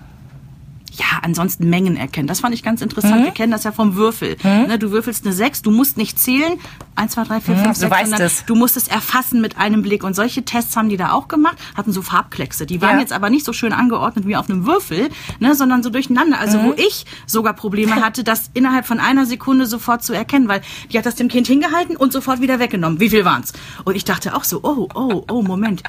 ja, 1.02 1.20
ansonsten 1.24 1.68
Mengen 1.70 1.96
erkennen. 1.98 2.28
Das 2.28 2.42
fand 2.42 2.54
ich 2.54 2.62
ganz 2.62 2.82
interessant. 2.82 3.22
Mhm. 3.22 3.24
Wir 3.26 3.32
kennen 3.32 3.52
das 3.52 3.64
ja 3.64 3.72
vom 3.72 3.96
Würfel. 3.96 4.38
Ne, 4.44 4.78
du 4.78 4.92
würfelst 4.92 5.26
eine 5.26 5.34
6, 5.34 5.64
du 5.64 5.72
musst 5.72 5.98
nicht 5.98 6.20
zählen. 6.20 6.60
1, 6.96 7.14
2, 7.14 7.24
3, 7.24 7.42
4, 7.42 7.56
5, 7.56 7.68
du 7.70 7.74
6, 7.80 7.92
weißt 7.92 8.10
sondern 8.12 8.28
es. 8.28 8.46
du 8.46 8.56
musst 8.56 8.78
es 8.78 8.88
erfassen 8.88 9.42
mit 9.42 9.58
einem 9.58 9.82
Blick. 9.82 10.04
Und 10.04 10.16
solche 10.16 10.44
Tests 10.44 10.76
haben 10.78 10.90
die 10.90 10.98
da 10.98 11.12
auch 11.14 11.28
gemacht, 11.28 11.58
hatten 11.76 11.92
so 11.92 12.02
Farbkleckse. 12.04 12.66
Die 12.68 12.82
waren 12.82 12.96
Ja. 12.96 13.00
jetzt 13.02 13.14
aber 13.14 13.30
nicht 13.32 13.46
so 13.46 13.54
schön 13.54 13.74
angeordnet 13.74 14.28
wie 14.28 14.36
auf 14.36 14.50
einem 14.50 14.66
Würfel, 14.68 15.10
ne, 15.40 15.56
sondern 15.56 15.82
so 15.82 15.90
durcheinander. 15.90 16.40
Also 16.40 16.60
Mhm. 16.60 16.64
wo 16.66 16.74
ich 16.74 17.06
sogar 17.26 17.54
Probleme 17.54 17.96
hatte, 18.06 18.24
das 18.24 18.52
innerhalb 18.54 18.86
von 18.86 19.00
einer 19.00 19.26
Sekunde 19.26 19.66
sofort 19.66 20.04
zu 20.04 20.14
erkennen, 20.14 20.48
weil 20.48 20.62
die 20.92 20.98
hat 21.00 21.06
das 21.08 21.16
dem 21.16 21.30
Kind 21.30 21.48
hingehalten 21.48 21.96
und 21.96 22.14
sofort 22.14 22.42
wieder 22.42 22.60
weggenommen. 22.60 23.00
Wie 23.00 23.10
viel 23.10 23.26
waren's? 23.26 23.54
Und 23.86 23.96
ich 23.96 24.04
dachte 24.06 24.36
auch 24.36 24.44
so, 24.44 24.60
oh, 24.64 24.88
oh, 24.94 25.24
oh, 25.32 25.42
Moment. 25.42 25.82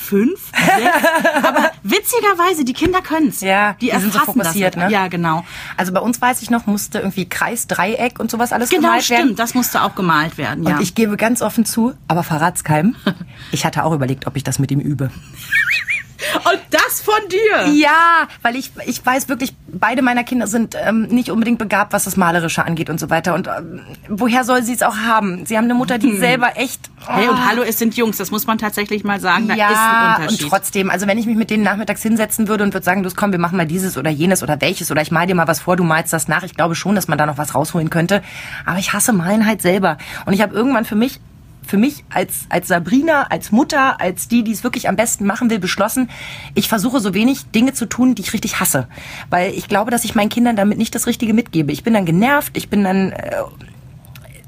Fünf? 0.00 0.50
Sechs? 0.52 1.44
Aber 1.44 1.70
witzigerweise, 1.82 2.64
die 2.64 2.72
Kinder 2.72 3.00
können's. 3.00 3.40
Ja, 3.40 3.74
die, 3.74 3.90
die 3.90 3.98
sind 3.98 4.12
so 4.12 4.18
erfassen 4.18 4.38
das. 4.54 4.76
ne? 4.76 4.90
Ja, 4.90 5.08
genau. 5.08 5.44
Also 5.76 5.92
bei 5.92 6.00
uns 6.00 6.20
weiß 6.20 6.42
ich 6.42 6.50
noch, 6.50 6.66
musste 6.66 6.98
irgendwie 6.98 7.28
Kreis, 7.28 7.66
Dreieck 7.66 8.18
und 8.18 8.30
sowas 8.30 8.52
alles 8.52 8.70
Genau, 8.70 8.82
gemalt 8.88 9.08
werden. 9.10 9.22
stimmt. 9.24 9.38
Das 9.38 9.54
musste 9.54 9.82
auch 9.82 9.94
gemalt 9.94 10.38
werden, 10.38 10.64
ja. 10.64 10.76
Und 10.76 10.82
ich 10.82 10.94
gebe 10.94 11.16
ganz 11.16 11.42
offen 11.42 11.64
zu, 11.64 11.94
aber 12.08 12.22
verrat's 12.22 12.64
keinem. 12.64 12.96
Ich 13.52 13.64
hatte 13.64 13.84
auch 13.84 13.92
überlegt, 13.92 14.26
ob 14.26 14.36
ich 14.36 14.44
das 14.44 14.58
mit 14.58 14.70
ihm 14.70 14.80
übe. 14.80 15.10
Und 16.34 16.60
das 16.70 17.00
von 17.00 17.28
dir! 17.28 17.72
Ja, 17.72 18.28
weil 18.42 18.56
ich, 18.56 18.72
ich 18.86 19.04
weiß 19.04 19.28
wirklich, 19.28 19.54
beide 19.68 20.02
meiner 20.02 20.24
Kinder 20.24 20.46
sind 20.46 20.76
ähm, 20.80 21.02
nicht 21.02 21.30
unbedingt 21.30 21.58
begabt, 21.58 21.92
was 21.92 22.04
das 22.04 22.16
Malerische 22.16 22.64
angeht 22.64 22.90
und 22.90 22.98
so 22.98 23.10
weiter. 23.10 23.34
Und 23.34 23.48
ähm, 23.48 23.80
woher 24.08 24.44
soll 24.44 24.62
sie 24.62 24.72
es 24.72 24.82
auch 24.82 24.96
haben? 24.96 25.46
Sie 25.46 25.56
haben 25.56 25.64
eine 25.64 25.74
Mutter, 25.74 25.98
die 25.98 26.16
selber 26.16 26.56
echt... 26.56 26.90
Hey, 27.06 27.28
und 27.28 27.34
oh, 27.34 27.48
hallo, 27.48 27.62
es 27.62 27.78
sind 27.78 27.96
Jungs, 27.96 28.18
das 28.18 28.30
muss 28.30 28.46
man 28.46 28.58
tatsächlich 28.58 29.04
mal 29.04 29.20
sagen. 29.20 29.48
Da 29.48 29.54
ist 29.54 29.60
ein 29.60 29.68
ja, 29.72 30.14
und 30.16 30.22
Unterschied. 30.22 30.48
trotzdem, 30.48 30.90
also 30.90 31.06
wenn 31.06 31.18
ich 31.18 31.26
mich 31.26 31.36
mit 31.36 31.50
denen 31.50 31.62
nachmittags 31.62 32.02
hinsetzen 32.02 32.46
würde 32.46 32.62
und 32.64 32.74
würde 32.74 32.84
sagen, 32.84 33.02
los 33.02 33.16
komm, 33.16 33.32
wir 33.32 33.38
machen 33.38 33.56
mal 33.56 33.66
dieses 33.66 33.96
oder 33.96 34.10
jenes 34.10 34.42
oder 34.42 34.60
welches 34.60 34.90
oder 34.90 35.00
ich 35.00 35.10
mal 35.10 35.26
dir 35.26 35.34
mal 35.34 35.48
was 35.48 35.60
vor, 35.60 35.76
du 35.76 35.84
malst 35.84 36.12
das 36.12 36.28
nach. 36.28 36.42
Ich 36.42 36.54
glaube 36.54 36.74
schon, 36.74 36.94
dass 36.94 37.08
man 37.08 37.16
da 37.16 37.26
noch 37.26 37.38
was 37.38 37.54
rausholen 37.54 37.90
könnte. 37.90 38.22
Aber 38.66 38.78
ich 38.78 38.92
hasse 38.92 39.12
Malen 39.12 39.46
halt 39.46 39.62
selber. 39.62 39.96
Und 40.26 40.34
ich 40.34 40.42
habe 40.42 40.54
irgendwann 40.54 40.84
für 40.84 40.96
mich 40.96 41.20
für 41.70 41.78
mich 41.78 42.04
als, 42.10 42.46
als 42.48 42.68
Sabrina, 42.68 43.28
als 43.30 43.52
Mutter, 43.52 44.00
als 44.00 44.28
die, 44.28 44.42
die 44.42 44.52
es 44.52 44.64
wirklich 44.64 44.88
am 44.88 44.96
besten 44.96 45.24
machen 45.24 45.48
will, 45.50 45.60
beschlossen, 45.60 46.10
ich 46.54 46.68
versuche 46.68 47.00
so 47.00 47.14
wenig 47.14 47.46
Dinge 47.52 47.72
zu 47.72 47.86
tun, 47.86 48.14
die 48.14 48.22
ich 48.22 48.32
richtig 48.32 48.60
hasse. 48.60 48.88
Weil 49.30 49.54
ich 49.54 49.68
glaube, 49.68 49.90
dass 49.90 50.04
ich 50.04 50.14
meinen 50.14 50.28
Kindern 50.28 50.56
damit 50.56 50.78
nicht 50.78 50.94
das 50.94 51.06
Richtige 51.06 51.32
mitgebe. 51.32 51.72
Ich 51.72 51.84
bin 51.84 51.94
dann 51.94 52.04
genervt, 52.04 52.56
ich 52.56 52.68
bin 52.68 52.84
dann 52.84 53.12
äh, 53.12 53.32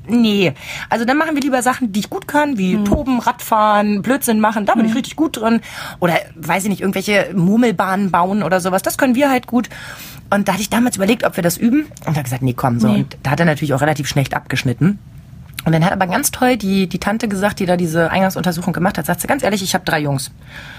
Nee, 0.08 0.52
also 0.90 1.04
dann 1.04 1.16
machen 1.16 1.36
wir 1.36 1.42
lieber 1.42 1.62
Sachen, 1.62 1.92
die 1.92 2.00
ich 2.00 2.10
gut 2.10 2.26
kann, 2.26 2.58
wie 2.58 2.74
Hm. 2.74 2.84
Toben, 2.84 3.20
Radfahren, 3.20 4.02
Blödsinn 4.02 4.40
machen, 4.40 4.66
da 4.66 4.74
bin 4.74 4.84
ich 4.84 4.96
richtig 4.96 5.14
gut 5.14 5.36
drin. 5.36 5.60
Oder, 6.00 6.14
weiß 6.34 6.64
ich 6.64 6.70
nicht, 6.70 6.80
irgendwelche 6.80 7.30
Murmelbahnen 7.36 8.10
bauen 8.10 8.42
oder 8.42 8.58
sowas, 8.58 8.82
das 8.82 8.98
können 8.98 9.14
wir 9.14 9.30
halt 9.30 9.46
gut. 9.46 9.68
Und 10.28 10.48
da 10.48 10.54
hatte 10.54 10.62
ich 10.62 10.70
damals 10.70 10.96
überlegt, 10.96 11.24
ob 11.24 11.36
wir 11.36 11.44
das 11.44 11.56
üben. 11.56 11.86
Und 12.04 12.16
da 12.16 12.22
gesagt, 12.22 12.42
nee, 12.42 12.52
komm, 12.54 12.80
so. 12.80 12.88
Nee. 12.88 13.02
Und 13.02 13.16
da 13.22 13.30
hat 13.30 13.38
er 13.38 13.46
natürlich 13.46 13.74
auch 13.74 13.80
relativ 13.80 14.08
schlecht 14.08 14.34
abgeschnitten. 14.34 14.98
Und 15.64 15.72
dann 15.72 15.84
hat 15.84 15.92
aber 15.92 16.06
ganz 16.06 16.30
toll 16.30 16.56
die, 16.56 16.88
die 16.88 16.98
Tante 16.98 17.28
gesagt, 17.28 17.60
die 17.60 17.66
da 17.66 17.76
diese 17.76 18.10
Eingangsuntersuchung 18.10 18.72
gemacht 18.72 18.98
hat, 18.98 19.06
sagt 19.06 19.20
sie, 19.20 19.28
ganz 19.28 19.42
ehrlich, 19.42 19.62
ich 19.62 19.74
habe 19.74 19.84
drei 19.84 20.00
Jungs. 20.00 20.32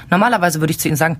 Normalerweise 0.10 0.60
würde 0.60 0.72
ich 0.72 0.80
zu 0.80 0.90
ihnen 0.90 0.98
sagen, 0.98 1.18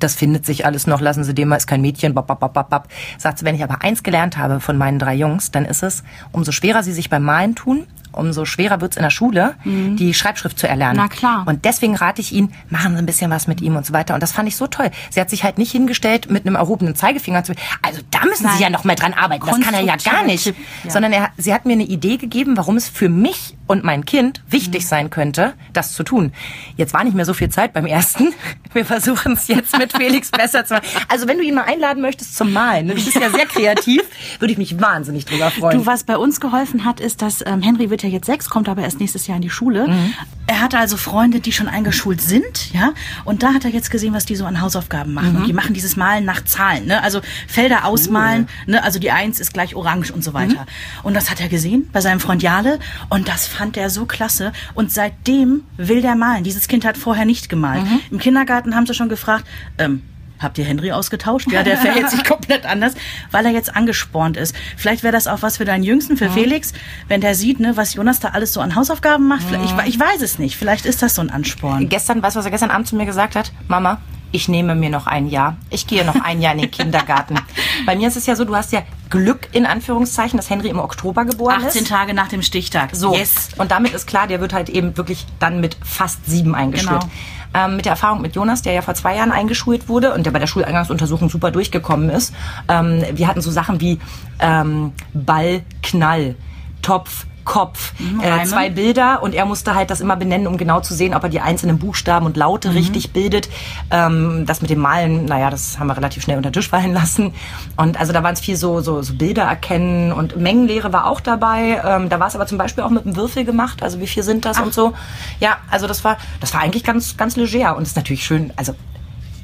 das 0.00 0.14
findet 0.14 0.46
sich 0.46 0.66
alles 0.66 0.86
noch, 0.86 1.00
lassen 1.00 1.22
Sie 1.22 1.34
den 1.34 1.48
mal, 1.48 1.56
ist 1.56 1.66
kein 1.66 1.80
Mädchen, 1.80 2.14
bap, 2.14 2.26
bap, 2.26 2.40
bap, 2.40 2.54
bap, 2.54 2.70
bap. 2.70 2.88
Sagt 3.18 3.38
sie, 3.38 3.44
wenn 3.44 3.54
ich 3.54 3.62
aber 3.62 3.82
eins 3.82 4.02
gelernt 4.02 4.36
habe 4.36 4.58
von 4.58 4.76
meinen 4.76 4.98
drei 4.98 5.14
Jungs, 5.14 5.50
dann 5.50 5.64
ist 5.64 5.82
es, 5.82 6.02
umso 6.32 6.50
schwerer 6.50 6.82
sie 6.82 6.92
sich 6.92 7.10
beim 7.10 7.22
Malen 7.22 7.54
tun, 7.54 7.86
umso 8.12 8.44
schwerer 8.44 8.80
wird's 8.80 8.96
in 8.96 9.02
der 9.02 9.10
Schule, 9.10 9.54
die 9.64 10.14
Schreibschrift 10.14 10.58
zu 10.58 10.68
erlernen. 10.68 10.96
Na 10.96 11.08
klar. 11.08 11.44
Und 11.46 11.64
deswegen 11.64 11.96
rate 11.96 12.20
ich 12.20 12.32
Ihnen, 12.32 12.52
machen 12.68 12.92
Sie 12.92 12.98
ein 12.98 13.06
bisschen 13.06 13.30
was 13.30 13.46
mit 13.46 13.60
ihm 13.60 13.76
und 13.76 13.86
so 13.86 13.92
weiter. 13.92 14.14
Und 14.14 14.22
das 14.22 14.32
fand 14.32 14.48
ich 14.48 14.56
so 14.56 14.66
toll. 14.66 14.90
Sie 15.10 15.20
hat 15.20 15.30
sich 15.30 15.44
halt 15.44 15.58
nicht 15.58 15.72
hingestellt 15.72 16.30
mit 16.30 16.46
einem 16.46 16.56
erhobenen 16.56 16.94
Zeigefinger 16.94 17.44
zu, 17.44 17.54
also 17.80 18.00
da 18.10 18.24
müssen 18.24 18.44
Nein. 18.44 18.56
Sie 18.56 18.62
ja 18.62 18.70
noch 18.70 18.84
mal 18.84 18.94
dran 18.94 19.14
arbeiten. 19.14 19.44
Das 19.46 19.60
kann 19.60 19.74
er 19.74 19.80
ja 19.80 19.96
gar 19.96 20.24
nicht. 20.24 20.46
Ja. 20.46 20.52
Sondern 20.88 21.12
er, 21.12 21.30
sie 21.36 21.52
hat 21.54 21.66
mir 21.66 21.74
eine 21.74 21.84
Idee 21.84 22.16
gegeben, 22.16 22.56
warum 22.56 22.76
es 22.76 22.88
für 22.88 23.08
mich 23.08 23.56
und 23.72 23.84
mein 23.84 24.04
Kind 24.04 24.42
wichtig 24.50 24.86
sein 24.86 25.08
könnte, 25.08 25.54
das 25.72 25.94
zu 25.94 26.02
tun. 26.02 26.32
Jetzt 26.76 26.92
war 26.92 27.04
nicht 27.04 27.16
mehr 27.16 27.24
so 27.24 27.32
viel 27.32 27.48
Zeit 27.48 27.72
beim 27.72 27.86
ersten. 27.86 28.34
Wir 28.74 28.84
versuchen 28.84 29.32
es 29.32 29.48
jetzt 29.48 29.78
mit 29.78 29.92
Felix 29.96 30.30
besser 30.30 30.66
zu 30.66 30.74
machen. 30.74 30.84
Also 31.08 31.26
wenn 31.26 31.38
du 31.38 31.44
ihn 31.44 31.54
mal 31.54 31.64
einladen 31.64 32.02
möchtest 32.02 32.36
zum 32.36 32.52
Malen, 32.52 32.88
du 32.88 32.94
bist 32.94 33.14
ja 33.14 33.30
sehr 33.30 33.46
kreativ, 33.46 34.02
würde 34.38 34.52
ich 34.52 34.58
mich 34.58 34.78
wahnsinnig 34.78 35.24
drüber 35.24 35.50
freuen. 35.50 35.78
Du, 35.78 35.86
was 35.86 36.04
bei 36.04 36.18
uns 36.18 36.38
geholfen 36.38 36.84
hat, 36.84 37.00
ist, 37.00 37.22
dass 37.22 37.42
ähm, 37.46 37.62
Henry 37.62 37.88
wird 37.88 38.02
ja 38.02 38.10
jetzt 38.10 38.26
sechs, 38.26 38.50
kommt 38.50 38.68
aber 38.68 38.82
erst 38.82 39.00
nächstes 39.00 39.26
Jahr 39.26 39.36
in 39.36 39.42
die 39.42 39.50
Schule. 39.50 39.88
Mhm. 39.88 40.12
Er 40.46 40.60
hatte 40.60 40.78
also 40.78 40.98
Freunde, 40.98 41.40
die 41.40 41.52
schon 41.52 41.68
eingeschult 41.68 42.20
sind, 42.20 42.74
ja. 42.74 42.92
Und 43.24 43.42
da 43.42 43.54
hat 43.54 43.64
er 43.64 43.70
jetzt 43.70 43.90
gesehen, 43.90 44.12
was 44.12 44.26
die 44.26 44.36
so 44.36 44.44
an 44.44 44.60
Hausaufgaben 44.60 45.14
machen. 45.14 45.32
Mhm. 45.32 45.36
Und 45.40 45.46
die 45.46 45.52
machen 45.54 45.72
dieses 45.72 45.96
Malen 45.96 46.26
nach 46.26 46.44
Zahlen, 46.44 46.86
ne? 46.86 47.02
Also 47.02 47.22
Felder 47.46 47.86
ausmalen, 47.86 48.48
ne? 48.66 48.82
Also 48.82 48.98
die 48.98 49.10
Eins 49.10 49.40
ist 49.40 49.54
gleich 49.54 49.74
orange 49.74 50.12
und 50.12 50.22
so 50.22 50.34
weiter. 50.34 50.66
Und 51.02 51.14
das 51.14 51.30
hat 51.30 51.40
er 51.40 51.48
gesehen 51.48 51.88
bei 51.90 52.02
seinem 52.02 52.20
Freund 52.20 52.42
Jale 52.42 52.78
und 53.08 53.28
das 53.28 53.46
fand 53.46 53.61
er 53.76 53.90
so 53.90 54.04
klasse. 54.06 54.52
Und 54.74 54.90
seitdem 54.92 55.62
will 55.76 56.02
der 56.02 56.14
malen. 56.16 56.42
Dieses 56.44 56.68
Kind 56.68 56.84
hat 56.84 56.96
vorher 56.96 57.24
nicht 57.24 57.48
gemalt. 57.48 57.82
Im 58.10 58.18
Kindergarten 58.18 58.74
haben 58.74 58.86
sie 58.86 58.94
schon 58.94 59.08
gefragt, 59.08 59.44
ähm, 59.78 60.02
Habt 60.40 60.58
ihr 60.58 60.64
Henry 60.64 60.90
ausgetauscht? 60.90 61.52
Ja, 61.52 61.62
der 61.62 61.76
verhält 61.78 62.10
sich 62.10 62.24
komplett 62.24 62.66
anders, 62.66 62.94
weil 63.30 63.46
er 63.46 63.52
jetzt 63.52 63.76
angespornt 63.76 64.36
ist. 64.36 64.56
Vielleicht 64.76 65.04
wäre 65.04 65.12
das 65.12 65.28
auch 65.28 65.40
was 65.42 65.58
für 65.58 65.64
deinen 65.64 65.84
Jüngsten, 65.84 66.16
für 66.16 66.28
Felix, 66.30 66.72
wenn 67.06 67.20
der 67.20 67.36
sieht, 67.36 67.60
ne, 67.60 67.76
was 67.76 67.94
Jonas 67.94 68.18
da 68.18 68.30
alles 68.30 68.52
so 68.52 68.60
an 68.60 68.74
Hausaufgaben 68.74 69.28
macht. 69.28 69.44
Vielleicht- 69.44 69.86
Ich, 69.86 69.94
ich 69.94 70.00
weiß 70.00 70.20
es 70.20 70.40
nicht. 70.40 70.56
Vielleicht 70.56 70.84
ist 70.84 71.00
das 71.00 71.14
so 71.14 71.22
ein 71.22 71.30
Ansporn. 71.30 71.88
Gestern, 71.88 72.20
weißt 72.24 72.34
du, 72.34 72.38
was 72.40 72.44
er 72.46 72.50
gestern 72.50 72.70
Abend 72.72 72.88
zu 72.88 72.96
mir 72.96 73.06
gesagt 73.06 73.36
hat? 73.36 73.52
Mama, 73.68 74.00
ich 74.32 74.48
nehme 74.48 74.74
mir 74.74 74.90
noch 74.90 75.06
ein 75.06 75.28
Jahr. 75.28 75.56
Ich 75.70 75.86
gehe 75.86 76.04
noch 76.04 76.16
ein 76.24 76.40
Jahr 76.40 76.54
in 76.54 76.62
den 76.62 76.70
Kindergarten. 76.72 77.38
Bei 77.86 77.94
mir 77.94 78.08
ist 78.08 78.16
es 78.16 78.26
ja 78.26 78.34
so, 78.34 78.44
du 78.44 78.56
hast 78.56 78.72
ja 78.72 78.82
Glück 79.12 79.48
in 79.52 79.66
Anführungszeichen, 79.66 80.38
dass 80.38 80.48
Henry 80.48 80.68
im 80.68 80.78
Oktober 80.78 81.26
geboren 81.26 81.62
18 81.66 81.82
ist. 81.82 81.88
Tage 81.90 82.14
nach 82.14 82.28
dem 82.28 82.40
Stichtag. 82.40 82.96
So. 82.96 83.14
Yes. 83.14 83.50
Und 83.58 83.70
damit 83.70 83.92
ist 83.92 84.06
klar, 84.06 84.26
der 84.26 84.40
wird 84.40 84.54
halt 84.54 84.70
eben 84.70 84.96
wirklich 84.96 85.26
dann 85.38 85.60
mit 85.60 85.76
fast 85.84 86.24
sieben 86.24 86.54
eingeschult. 86.54 87.02
Genau. 87.02 87.12
Ähm, 87.54 87.76
mit 87.76 87.84
der 87.84 87.92
Erfahrung 87.92 88.22
mit 88.22 88.34
Jonas, 88.34 88.62
der 88.62 88.72
ja 88.72 88.80
vor 88.80 88.94
zwei 88.94 89.14
Jahren 89.14 89.30
eingeschult 89.30 89.86
wurde 89.86 90.14
und 90.14 90.24
der 90.24 90.30
bei 90.30 90.38
der 90.38 90.46
Schuleingangsuntersuchung 90.46 91.28
super 91.28 91.50
durchgekommen 91.50 92.08
ist. 92.08 92.32
Ähm, 92.68 93.04
wir 93.12 93.28
hatten 93.28 93.42
so 93.42 93.50
Sachen 93.50 93.82
wie 93.82 94.00
ähm, 94.40 94.92
Ball, 95.12 95.62
Knall, 95.82 96.34
Topf, 96.80 97.26
Kopf, 97.44 97.92
äh, 98.20 98.28
Reime. 98.28 98.44
zwei 98.44 98.70
Bilder 98.70 99.22
und 99.22 99.34
er 99.34 99.44
musste 99.44 99.74
halt 99.74 99.90
das 99.90 100.00
immer 100.00 100.16
benennen, 100.16 100.46
um 100.46 100.56
genau 100.56 100.80
zu 100.80 100.94
sehen, 100.94 101.14
ob 101.14 101.22
er 101.22 101.28
die 101.28 101.40
einzelnen 101.40 101.78
Buchstaben 101.78 102.26
und 102.26 102.36
Laute 102.36 102.74
richtig 102.74 103.12
bildet. 103.12 103.48
Ähm, 103.90 104.44
das 104.46 104.62
mit 104.62 104.70
dem 104.70 104.80
Malen, 104.80 105.24
naja, 105.24 105.50
das 105.50 105.78
haben 105.78 105.86
wir 105.86 105.96
relativ 105.96 106.22
schnell 106.22 106.36
unter 106.36 106.50
den 106.50 106.54
Tisch 106.54 106.68
fallen 106.68 106.92
lassen. 106.94 107.34
Und 107.76 107.98
also 107.98 108.12
da 108.12 108.22
waren 108.22 108.34
es 108.34 108.40
viel 108.40 108.56
so, 108.56 108.80
so, 108.80 109.02
so 109.02 109.14
Bilder 109.14 109.42
erkennen 109.42 110.12
und 110.12 110.36
Mengenlehre 110.36 110.92
war 110.92 111.06
auch 111.06 111.20
dabei. 111.20 111.80
Ähm, 111.84 112.08
da 112.08 112.20
war 112.20 112.28
es 112.28 112.34
aber 112.34 112.46
zum 112.46 112.58
Beispiel 112.58 112.84
auch 112.84 112.90
mit 112.90 113.04
einem 113.04 113.16
Würfel 113.16 113.44
gemacht, 113.44 113.82
also 113.82 114.00
wie 114.00 114.06
viel 114.06 114.22
sind 114.22 114.44
das 114.44 114.60
und 114.60 114.72
so. 114.74 114.92
Ja, 115.40 115.58
also 115.70 115.86
das 115.86 116.04
war, 116.04 116.16
das 116.40 116.54
war 116.54 116.60
eigentlich 116.60 116.84
ganz, 116.84 117.16
ganz 117.16 117.36
leger 117.36 117.76
und 117.76 117.82
ist 117.82 117.96
natürlich 117.96 118.24
schön, 118.24 118.52
also 118.56 118.74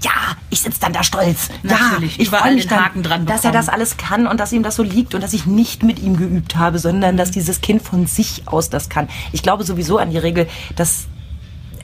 ja, 0.03 0.13
ich 0.51 0.61
sitze 0.61 0.81
dann 0.81 0.93
da 0.93 1.03
stolz. 1.03 1.49
Natürlich, 1.63 2.17
ja, 2.17 2.23
ich 2.23 2.29
überall 2.29 2.43
freue 2.43 2.55
mich 2.55 2.65
den 2.65 2.71
dann, 2.71 2.85
Haken 2.85 3.03
dran 3.03 3.27
dass 3.27 3.45
er 3.45 3.51
bekommen. 3.51 3.67
das 3.67 3.69
alles 3.69 3.97
kann 3.97 4.27
und 4.27 4.39
dass 4.39 4.53
ihm 4.53 4.63
das 4.63 4.77
so 4.77 4.83
liegt 4.83 5.15
und 5.15 5.23
dass 5.23 5.33
ich 5.33 5.47
nicht 5.47 5.83
mit 5.83 5.99
ihm 5.99 6.17
geübt 6.17 6.57
habe, 6.57 6.79
sondern 6.79 7.17
dass 7.17 7.31
dieses 7.31 7.61
Kind 7.61 7.83
von 7.83 8.07
sich 8.07 8.43
aus 8.47 8.71
das 8.71 8.89
kann. 8.89 9.09
Ich 9.33 9.43
glaube 9.43 9.65
sowieso 9.65 9.99
an 9.99 10.11
die 10.11 10.19
Regel, 10.19 10.49
dass 10.77 11.07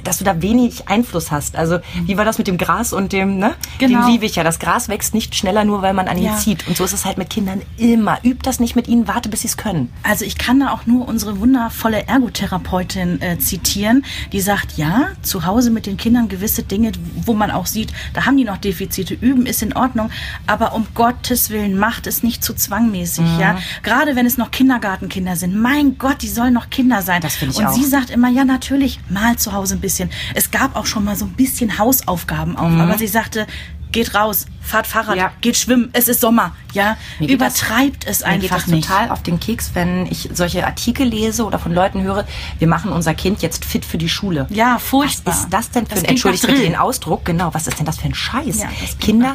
dass 0.04 0.18
du 0.18 0.24
da 0.24 0.40
wenig 0.42 0.88
Einfluss 0.88 1.30
hast. 1.30 1.56
Also 1.56 1.78
wie 2.06 2.16
war 2.16 2.24
das 2.24 2.38
mit 2.38 2.46
dem 2.46 2.58
Gras 2.58 2.92
und 2.92 3.12
dem, 3.12 3.38
ne? 3.38 3.54
Genau. 3.78 4.02
Den 4.04 4.12
liebe 4.12 4.26
ich 4.26 4.36
ja. 4.36 4.44
Das 4.44 4.58
Gras 4.58 4.88
wächst 4.88 5.14
nicht 5.14 5.34
schneller, 5.34 5.64
nur 5.64 5.82
weil 5.82 5.94
man 5.94 6.08
an 6.08 6.16
ihn 6.18 6.24
Ja. 6.24 6.36
zieht. 6.36 6.66
Und 6.68 6.76
so 6.76 6.84
ist 6.84 6.92
es 6.92 7.04
halt 7.04 7.18
mit 7.18 7.30
Kindern 7.30 7.62
immer. 7.76 8.18
Üb 8.24 8.42
das 8.42 8.60
nicht 8.60 8.76
mit 8.76 8.86
ihnen, 8.88 9.08
warte, 9.08 9.28
bis 9.28 9.40
sie 9.42 9.48
es 9.48 9.56
können. 9.56 9.92
Also 10.02 10.24
ich 10.24 10.38
kann 10.38 10.60
da 10.60 10.70
auch 10.72 10.86
nur 10.86 11.08
unsere 11.08 11.40
wundervolle 11.40 12.06
Ergotherapeutin 12.06 13.20
äh, 13.22 13.38
zitieren, 13.38 14.04
die 14.32 14.40
sagt, 14.40 14.76
ja, 14.76 15.08
zu 15.22 15.46
Hause 15.46 15.70
mit 15.70 15.86
den 15.86 15.96
Kindern 15.96 16.28
gewisse 16.28 16.62
Dinge, 16.62 16.92
wo 17.24 17.32
man 17.34 17.50
auch 17.50 17.66
sieht, 17.66 17.92
da 18.12 18.26
haben 18.26 18.36
die 18.36 18.44
noch 18.44 18.58
Defizite, 18.58 19.14
üben 19.14 19.46
ist 19.46 19.62
in 19.62 19.74
Ordnung, 19.74 20.10
aber 20.46 20.74
um 20.74 20.86
Gottes 20.94 21.50
Willen 21.50 21.78
macht 21.78 22.06
es 22.06 22.22
nicht 22.22 22.44
zu 22.44 22.54
zwangmäßig, 22.54 23.24
Mhm. 23.24 23.40
ja. 23.40 23.58
Gerade 23.82 24.16
wenn 24.16 24.26
es 24.26 24.36
noch 24.36 24.50
Kindergartenkinder 24.50 25.36
sind, 25.36 25.56
mein 25.60 25.96
Gott, 25.98 26.22
die 26.22 26.28
sollen 26.28 26.52
noch 26.54 26.70
Kinder 26.70 27.02
sein. 27.02 27.20
Das 27.22 27.36
finde 27.36 27.52
ich 27.54 27.58
Und 27.60 27.66
auch. 27.66 27.72
sie 27.74 27.84
sagt 27.84 28.10
immer, 28.10 28.28
ja 28.28 28.44
natürlich, 28.44 29.00
mal 29.08 29.36
zu 29.36 29.52
Hause 29.52 29.74
ein 29.74 29.80
bisschen. 29.80 29.93
Es 30.34 30.50
gab 30.50 30.76
auch 30.76 30.86
schon 30.86 31.04
mal 31.04 31.16
so 31.16 31.24
ein 31.24 31.32
bisschen 31.32 31.78
Hausaufgaben 31.78 32.56
auch, 32.56 32.70
aber 32.70 32.98
sie 32.98 33.06
sagte, 33.06 33.46
geht 33.92 34.14
raus, 34.14 34.46
fahrt 34.64 34.86
Fahrrad. 34.86 35.16
Ja. 35.16 35.32
geht 35.40 35.56
schwimmen, 35.56 35.90
es 35.92 36.08
ist 36.08 36.20
Sommer, 36.20 36.54
ja. 36.72 36.96
Mir 37.20 37.28
geht 37.28 37.40
das- 37.40 37.60
Übertreibt 37.60 38.06
es 38.06 38.20
Mir 38.20 38.38
geht 38.38 38.42
einfach 38.52 38.56
das 38.64 38.66
nicht. 38.68 38.88
total 38.88 39.10
auf 39.10 39.22
den 39.22 39.38
Keks, 39.38 39.70
wenn 39.74 40.06
ich 40.06 40.30
solche 40.32 40.66
Artikel 40.66 41.06
lese 41.06 41.44
oder 41.44 41.58
von 41.58 41.72
Leuten 41.72 42.02
höre, 42.02 42.24
wir 42.58 42.68
machen 42.68 42.90
unser 42.92 43.14
Kind 43.14 43.42
jetzt 43.42 43.64
fit 43.64 43.84
für 43.84 43.98
die 43.98 44.08
Schule. 44.08 44.46
Ja, 44.50 44.78
furchtbar. 44.78 45.32
Was 45.34 45.40
ist 45.40 45.52
das 45.52 45.70
denn 45.70 45.86
für 45.86 45.94
Das 45.94 46.04
ein, 46.04 46.10
entschuldigt 46.10 46.46
bitte 46.46 46.62
den 46.62 46.76
Ausdruck, 46.76 47.24
genau, 47.24 47.52
was 47.54 47.66
ist 47.66 47.78
denn 47.78 47.86
das 47.86 47.98
für 47.98 48.06
ein 48.06 48.14
Scheiß? 48.14 48.60
Ja, 48.62 48.68
Kinder 49.00 49.34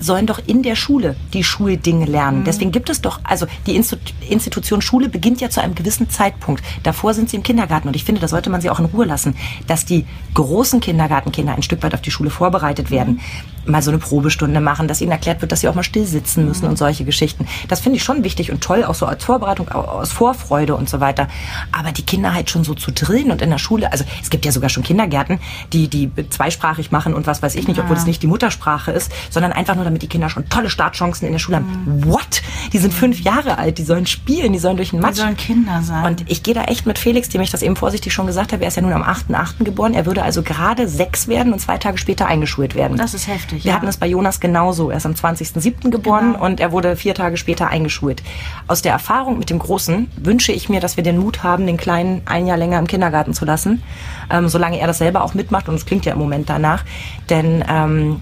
sollen 0.00 0.26
doch 0.26 0.40
in 0.46 0.62
der 0.62 0.74
Schule 0.76 1.16
die 1.32 1.44
Schuldinge 1.44 2.06
lernen. 2.06 2.40
Mhm. 2.40 2.44
Deswegen 2.44 2.72
gibt 2.72 2.90
es 2.90 3.00
doch, 3.00 3.20
also 3.24 3.46
die 3.66 3.76
Institu 3.76 4.12
Institution 4.28 4.80
Schule 4.82 5.08
beginnt 5.08 5.40
ja 5.40 5.50
zu 5.50 5.60
einem 5.62 5.74
gewissen 5.74 6.10
Zeitpunkt. 6.10 6.62
Davor 6.82 7.14
sind 7.14 7.30
sie 7.30 7.36
im 7.36 7.42
Kindergarten 7.42 7.88
und 7.88 7.94
ich 7.96 8.04
finde, 8.04 8.20
da 8.20 8.28
sollte 8.28 8.50
man 8.50 8.60
sie 8.60 8.70
auch 8.70 8.78
in 8.80 8.86
Ruhe 8.86 9.04
lassen, 9.04 9.36
dass 9.66 9.84
die 9.84 10.06
großen 10.34 10.80
Kindergartenkinder 10.80 11.54
ein 11.54 11.62
Stück 11.62 11.82
weit 11.82 11.94
auf 11.94 12.00
die 12.02 12.10
Schule 12.10 12.30
vorbereitet 12.30 12.90
werden. 12.90 13.20
Mhm. 13.66 13.72
Mal 13.72 13.82
so 13.82 13.90
eine 13.90 13.98
Probestunde 13.98 14.60
machen, 14.64 14.88
dass 14.88 15.00
ihnen 15.00 15.12
erklärt 15.12 15.40
wird, 15.40 15.52
dass 15.52 15.60
sie 15.60 15.68
auch 15.68 15.74
mal 15.74 15.82
still 15.84 16.06
sitzen 16.06 16.46
müssen 16.46 16.66
und 16.66 16.76
solche 16.76 17.04
Geschichten. 17.04 17.46
Das 17.68 17.80
finde 17.80 17.98
ich 17.98 18.04
schon 18.04 18.24
wichtig 18.24 18.50
und 18.50 18.62
toll, 18.62 18.84
auch 18.84 18.94
so 18.94 19.06
als 19.06 19.22
Vorbereitung, 19.24 19.68
au- 19.70 19.80
aus 19.82 20.10
Vorfreude 20.12 20.74
und 20.74 20.88
so 20.88 21.00
weiter. 21.00 21.28
Aber 21.72 21.92
die 21.92 22.02
Kinder 22.02 22.34
halt 22.34 22.50
schon 22.50 22.64
so 22.64 22.74
zu 22.74 22.90
drillen 22.90 23.30
und 23.30 23.42
in 23.42 23.50
der 23.50 23.58
Schule, 23.58 23.92
also 23.92 24.04
es 24.22 24.30
gibt 24.30 24.44
ja 24.44 24.52
sogar 24.52 24.70
schon 24.70 24.82
Kindergärten, 24.82 25.38
die, 25.72 25.88
die 25.88 26.10
zweisprachig 26.30 26.90
machen 26.90 27.14
und 27.14 27.26
was 27.26 27.42
weiß 27.42 27.54
ich 27.54 27.68
nicht, 27.68 27.78
obwohl 27.78 27.96
es 27.96 28.06
nicht 28.06 28.22
die 28.22 28.26
Muttersprache 28.26 28.90
ist, 28.90 29.12
sondern 29.30 29.52
einfach 29.52 29.74
nur, 29.74 29.84
damit 29.84 30.02
die 30.02 30.08
Kinder 30.08 30.28
schon 30.28 30.48
tolle 30.48 30.70
Startchancen 30.70 31.26
in 31.26 31.32
der 31.32 31.38
Schule 31.38 31.58
haben. 31.58 32.02
What? 32.06 32.42
Die 32.72 32.78
sind 32.78 32.92
fünf 32.94 33.20
Jahre 33.20 33.58
alt, 33.58 33.78
die 33.78 33.84
sollen 33.84 34.06
spielen, 34.06 34.52
die 34.52 34.58
sollen 34.58 34.76
durch 34.76 34.90
den 34.90 35.00
Matsch. 35.00 35.16
sollen 35.16 35.36
Kinder 35.36 35.82
sein. 35.82 36.04
Und 36.04 36.30
ich 36.30 36.42
gehe 36.42 36.54
da 36.54 36.64
echt 36.64 36.86
mit 36.86 36.98
Felix, 36.98 37.28
dem 37.28 37.40
ich 37.40 37.50
das 37.50 37.62
eben 37.62 37.76
vorsichtig 37.76 38.12
schon 38.14 38.26
gesagt 38.26 38.52
habe, 38.52 38.62
er 38.62 38.68
ist 38.68 38.76
ja 38.76 38.82
nun 38.82 38.92
am 38.92 39.02
8.8. 39.02 39.64
geboren, 39.64 39.94
er 39.94 40.06
würde 40.06 40.22
also 40.22 40.42
gerade 40.42 40.88
sechs 40.88 41.28
werden 41.28 41.52
und 41.52 41.58
zwei 41.58 41.76
Tage 41.78 41.98
später 41.98 42.26
eingeschult 42.26 42.74
werden. 42.74 42.96
Das 42.96 43.12
ist 43.14 43.28
heftig, 43.28 43.64
Wir 43.64 43.70
ja. 43.70 43.76
hatten 43.76 43.86
es 43.88 43.96
bei 43.96 44.06
Jonas 44.06 44.40
genauso. 44.54 44.90
Er 44.90 44.98
ist 44.98 45.06
am 45.06 45.12
20.07. 45.14 45.90
geboren 45.90 46.34
Genau. 46.34 46.44
und 46.44 46.60
er 46.60 46.70
wurde 46.70 46.94
vier 46.94 47.14
Tage 47.14 47.36
später 47.36 47.68
eingeschult. 47.68 48.22
Aus 48.68 48.82
der 48.82 48.92
Erfahrung 48.92 49.36
mit 49.36 49.50
dem 49.50 49.58
Großen 49.58 50.08
wünsche 50.16 50.52
ich 50.52 50.68
mir, 50.68 50.78
dass 50.78 50.96
wir 50.96 51.02
den 51.02 51.18
Mut 51.18 51.42
haben, 51.42 51.66
den 51.66 51.76
Kleinen 51.76 52.22
ein 52.24 52.46
Jahr 52.46 52.56
länger 52.56 52.78
im 52.78 52.86
Kindergarten 52.86 53.34
zu 53.34 53.44
lassen, 53.44 53.82
ähm, 54.30 54.48
solange 54.48 54.78
er 54.78 54.86
das 54.86 54.98
selber 54.98 55.24
auch 55.24 55.34
mitmacht 55.34 55.68
und 55.68 55.74
es 55.74 55.86
klingt 55.86 56.04
ja 56.06 56.12
im 56.12 56.20
Moment 56.20 56.48
danach. 56.48 56.84
Denn 57.30 57.64
ähm, 57.68 58.20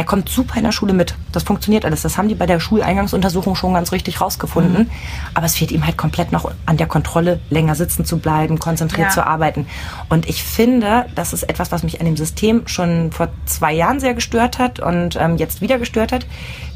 er 0.00 0.04
kommt 0.06 0.30
super 0.30 0.56
in 0.56 0.64
der 0.64 0.72
Schule 0.72 0.94
mit. 0.94 1.14
Das 1.30 1.42
funktioniert 1.42 1.84
alles. 1.84 2.00
Das 2.00 2.16
haben 2.16 2.26
die 2.26 2.34
bei 2.34 2.46
der 2.46 2.58
Schuleingangsuntersuchung 2.58 3.54
schon 3.54 3.74
ganz 3.74 3.92
richtig 3.92 4.22
rausgefunden. 4.22 4.84
Mhm. 4.84 4.90
Aber 5.34 5.44
es 5.44 5.56
fehlt 5.56 5.72
ihm 5.72 5.84
halt 5.84 5.98
komplett 5.98 6.32
noch 6.32 6.50
an 6.64 6.78
der 6.78 6.86
Kontrolle, 6.86 7.38
länger 7.50 7.74
sitzen 7.74 8.06
zu 8.06 8.18
bleiben, 8.18 8.58
konzentriert 8.58 9.08
Ja. 9.08 9.12
zu 9.14 9.26
arbeiten. 9.26 9.66
Und 10.08 10.26
ich 10.26 10.42
finde, 10.42 11.04
das 11.14 11.34
ist 11.34 11.42
etwas, 11.42 11.70
was 11.70 11.82
mich 11.82 12.00
an 12.00 12.06
dem 12.06 12.16
System 12.16 12.66
schon 12.66 13.12
vor 13.12 13.28
zwei 13.44 13.74
Jahren 13.74 14.00
sehr 14.00 14.14
gestört 14.14 14.58
hat 14.58 14.80
und 14.80 15.16
ähm, 15.20 15.36
jetzt 15.36 15.60
wieder 15.60 15.78
gestört 15.78 16.12
hat. 16.12 16.26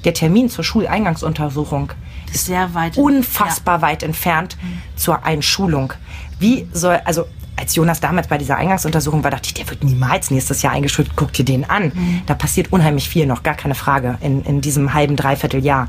Der 0.05 0.13
Termin 0.13 0.51
zur 0.51 0.63
Schuleingangsuntersuchung 0.63 1.93
ist 2.31 2.45
sehr 2.45 2.75
weit. 2.75 2.99
unfassbar 2.99 3.81
weit 3.81 4.03
entfernt 4.03 4.59
zur 4.97 5.25
Einschulung. 5.25 5.95
Wie 6.39 6.69
soll, 6.75 7.01
also 7.07 7.25
als 7.65 7.75
Jonas 7.75 7.99
damals 8.01 8.29
bei 8.29 8.37
dieser 8.37 8.57
Eingangsuntersuchung 8.59 9.25
war, 9.25 9.31
dachte 9.31 9.47
ich, 9.47 9.55
der 9.55 9.67
wird 9.71 9.83
niemals 9.85 10.31
nächstes 10.31 10.61
Jahr 10.61 10.75
eingeschult. 10.75 11.17
Guck 11.17 11.33
dir 11.33 11.47
den 11.47 11.69
an. 11.69 11.93
Da 12.27 12.35
passiert 12.35 12.71
unheimlich 12.73 13.09
viel 13.09 13.25
noch, 13.25 13.43
gar 13.43 13.55
keine 13.55 13.75
Frage, 13.75 14.19
in, 14.21 14.45
in 14.45 14.61
diesem 14.61 14.93
halben, 14.93 15.17
dreiviertel 15.17 15.65
Jahr. 15.65 15.89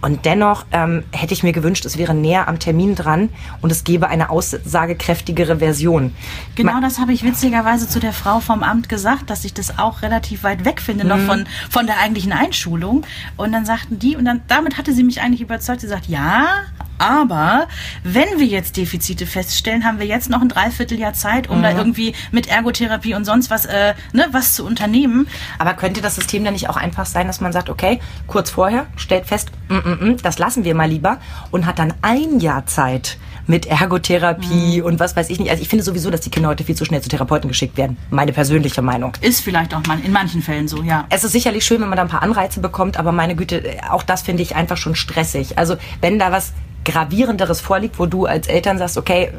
Und 0.00 0.24
dennoch 0.24 0.64
ähm, 0.72 1.04
hätte 1.12 1.34
ich 1.34 1.42
mir 1.42 1.52
gewünscht, 1.52 1.84
es 1.84 1.98
wäre 1.98 2.14
näher 2.14 2.48
am 2.48 2.58
Termin 2.58 2.94
dran 2.94 3.28
und 3.60 3.70
es 3.70 3.84
gäbe 3.84 4.08
eine 4.08 4.30
aussagekräftigere 4.30 5.58
Version. 5.58 6.14
Genau 6.54 6.72
Ma- 6.72 6.80
das 6.80 6.98
habe 6.98 7.12
ich 7.12 7.22
witzigerweise 7.22 7.86
zu 7.86 8.00
der 8.00 8.14
Frau 8.14 8.40
vom 8.40 8.62
Amt 8.62 8.88
gesagt, 8.88 9.28
dass 9.28 9.44
ich 9.44 9.52
das 9.52 9.78
auch 9.78 10.00
relativ 10.00 10.42
weit 10.42 10.64
weg 10.64 10.80
finde, 10.80 11.06
noch 11.06 11.18
von, 11.18 11.44
von 11.68 11.86
der 11.86 11.98
eigentlichen 11.98 12.32
Einschulung. 12.32 13.02
Und 13.36 13.52
dann 13.52 13.66
sagten 13.66 13.98
die, 13.98 14.16
und 14.16 14.24
dann 14.24 14.40
damit 14.48 14.78
hatte 14.78 14.94
sie 14.94 15.04
mich 15.04 15.20
eigentlich 15.20 15.42
überzeugt, 15.42 15.82
sie 15.82 15.86
sagt, 15.88 16.06
ja, 16.06 16.46
aber 17.00 17.66
wenn 18.04 18.38
wir 18.38 18.46
jetzt 18.46 18.76
Defizite 18.76 19.26
feststellen, 19.26 19.84
haben 19.84 19.98
wir 19.98 20.06
jetzt 20.06 20.28
noch 20.28 20.42
ein 20.42 20.50
Dreivierteljahr 20.50 21.14
Zeit, 21.14 21.48
um 21.48 21.62
da 21.62 21.70
irgendwie 21.70 22.14
mit 22.30 22.46
Ergotherapie 22.46 23.14
und 23.14 23.24
sonst 23.24 23.50
was, 23.50 23.64
äh, 23.64 23.94
ne, 24.12 24.26
was 24.32 24.54
zu 24.54 24.66
unternehmen. 24.66 25.26
Aber 25.58 25.72
könnte 25.72 26.02
das 26.02 26.16
System 26.16 26.44
dann 26.44 26.52
nicht 26.52 26.68
auch 26.68 26.76
einfach 26.76 27.06
sein, 27.06 27.26
dass 27.26 27.40
man 27.40 27.52
sagt, 27.52 27.70
okay, 27.70 28.00
kurz 28.26 28.50
vorher 28.50 28.86
stellt 28.96 29.24
fest, 29.24 29.50
mm, 29.68 29.74
mm, 29.74 30.10
mm, 30.10 30.16
das 30.22 30.38
lassen 30.38 30.64
wir 30.64 30.74
mal 30.74 30.90
lieber 30.90 31.18
und 31.50 31.64
hat 31.64 31.78
dann 31.78 31.94
ein 32.02 32.38
Jahr 32.38 32.66
Zeit 32.66 33.16
mit 33.46 33.66
Ergotherapie 33.66 34.82
und 34.82 35.00
was 35.00 35.16
weiß 35.16 35.30
ich 35.30 35.40
nicht. 35.40 35.50
Also 35.50 35.62
ich 35.62 35.68
finde 35.68 35.82
sowieso, 35.82 36.10
dass 36.10 36.20
die 36.20 36.30
Kinder 36.30 36.50
heute 36.50 36.64
viel 36.64 36.74
zu 36.74 36.84
schnell 36.84 37.00
zu 37.00 37.08
Therapeuten 37.08 37.48
geschickt 37.48 37.78
werden. 37.78 37.96
Meine 38.10 38.32
persönliche 38.32 38.82
Meinung. 38.82 39.12
Ist 39.22 39.40
vielleicht 39.40 39.74
auch 39.74 39.84
mal 39.86 39.98
in 40.04 40.12
manchen 40.12 40.42
Fällen 40.42 40.68
so, 40.68 40.82
ja. 40.82 41.06
Es 41.08 41.24
ist 41.24 41.32
sicherlich 41.32 41.64
schön, 41.64 41.80
wenn 41.80 41.88
man 41.88 41.96
da 41.96 42.02
ein 42.02 42.08
paar 42.08 42.22
Anreize 42.22 42.60
bekommt, 42.60 42.98
aber 42.98 43.10
meine 43.10 43.34
Güte, 43.34 43.78
auch 43.90 44.02
das 44.02 44.22
finde 44.22 44.42
ich 44.42 44.54
einfach 44.54 44.76
schon 44.76 44.94
stressig. 44.94 45.58
Also 45.58 45.76
wenn 46.00 46.18
da 46.18 46.30
was 46.30 46.52
gravierenderes 46.84 47.60
vorliegt, 47.60 47.98
wo 47.98 48.06
du 48.06 48.26
als 48.26 48.46
Eltern 48.46 48.78
sagst, 48.78 48.96
okay, 48.96 49.32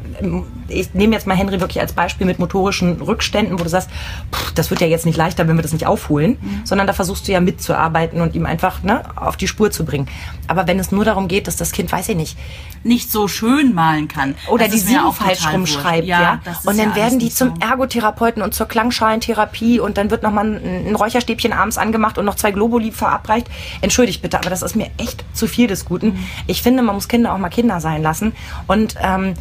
ich 0.72 0.94
nehme 0.94 1.14
jetzt 1.14 1.26
mal 1.26 1.36
Henry 1.36 1.60
wirklich 1.60 1.80
als 1.80 1.92
Beispiel 1.92 2.26
mit 2.26 2.38
motorischen 2.38 3.00
Rückständen, 3.00 3.58
wo 3.58 3.62
du 3.62 3.68
sagst, 3.68 3.90
pff, 4.32 4.52
das 4.52 4.70
wird 4.70 4.80
ja 4.80 4.86
jetzt 4.86 5.06
nicht 5.06 5.16
leichter, 5.16 5.46
wenn 5.48 5.56
wir 5.56 5.62
das 5.62 5.72
nicht 5.72 5.86
aufholen, 5.86 6.38
mhm. 6.40 6.60
sondern 6.64 6.86
da 6.86 6.92
versuchst 6.92 7.28
du 7.28 7.32
ja 7.32 7.40
mitzuarbeiten 7.40 8.20
und 8.20 8.34
ihm 8.34 8.46
einfach 8.46 8.82
ne, 8.82 9.02
auf 9.16 9.36
die 9.36 9.48
Spur 9.48 9.70
zu 9.70 9.84
bringen. 9.84 10.08
Aber 10.48 10.66
wenn 10.66 10.78
es 10.78 10.92
nur 10.92 11.04
darum 11.04 11.28
geht, 11.28 11.46
dass 11.46 11.56
das 11.56 11.72
Kind, 11.72 11.92
weiß 11.92 12.08
ich 12.10 12.16
nicht, 12.16 12.38
nicht 12.84 13.10
so 13.10 13.28
schön 13.28 13.74
malen 13.74 14.08
kann. 14.08 14.34
Oder 14.50 14.68
die 14.68 14.78
Sieben 14.78 15.12
falsch 15.12 15.46
rumschreibt, 15.52 16.06
ja. 16.06 16.20
ja? 16.20 16.40
Und 16.64 16.78
dann 16.78 16.90
ja 16.90 16.96
werden 16.96 17.18
die 17.18 17.30
zum 17.30 17.50
so. 17.50 17.54
Ergotherapeuten 17.60 18.42
und 18.42 18.54
zur 18.54 18.66
Klangschalentherapie 18.66 19.80
und 19.80 19.96
dann 19.96 20.10
wird 20.10 20.22
nochmal 20.22 20.46
ein, 20.46 20.88
ein 20.88 20.96
Räucherstäbchen 20.96 21.52
abends 21.52 21.78
angemacht 21.78 22.18
und 22.18 22.24
noch 22.24 22.34
zwei 22.34 22.50
Globuli 22.50 22.90
verabreicht. 22.90 23.46
Entschuldigt 23.80 24.22
bitte, 24.22 24.38
aber 24.38 24.50
das 24.50 24.62
ist 24.62 24.76
mir 24.76 24.90
echt 24.98 25.24
zu 25.32 25.46
viel 25.46 25.68
des 25.68 25.84
Guten. 25.84 26.08
Mhm. 26.08 26.26
Ich 26.46 26.62
finde, 26.62 26.82
man 26.82 26.94
muss 26.94 27.08
Kinder 27.08 27.32
auch 27.32 27.38
mal 27.38 27.50
Kinder 27.50 27.80
sein 27.80 28.02
lassen. 28.02 28.32
Und 28.66 28.96
ähm, 29.00 29.34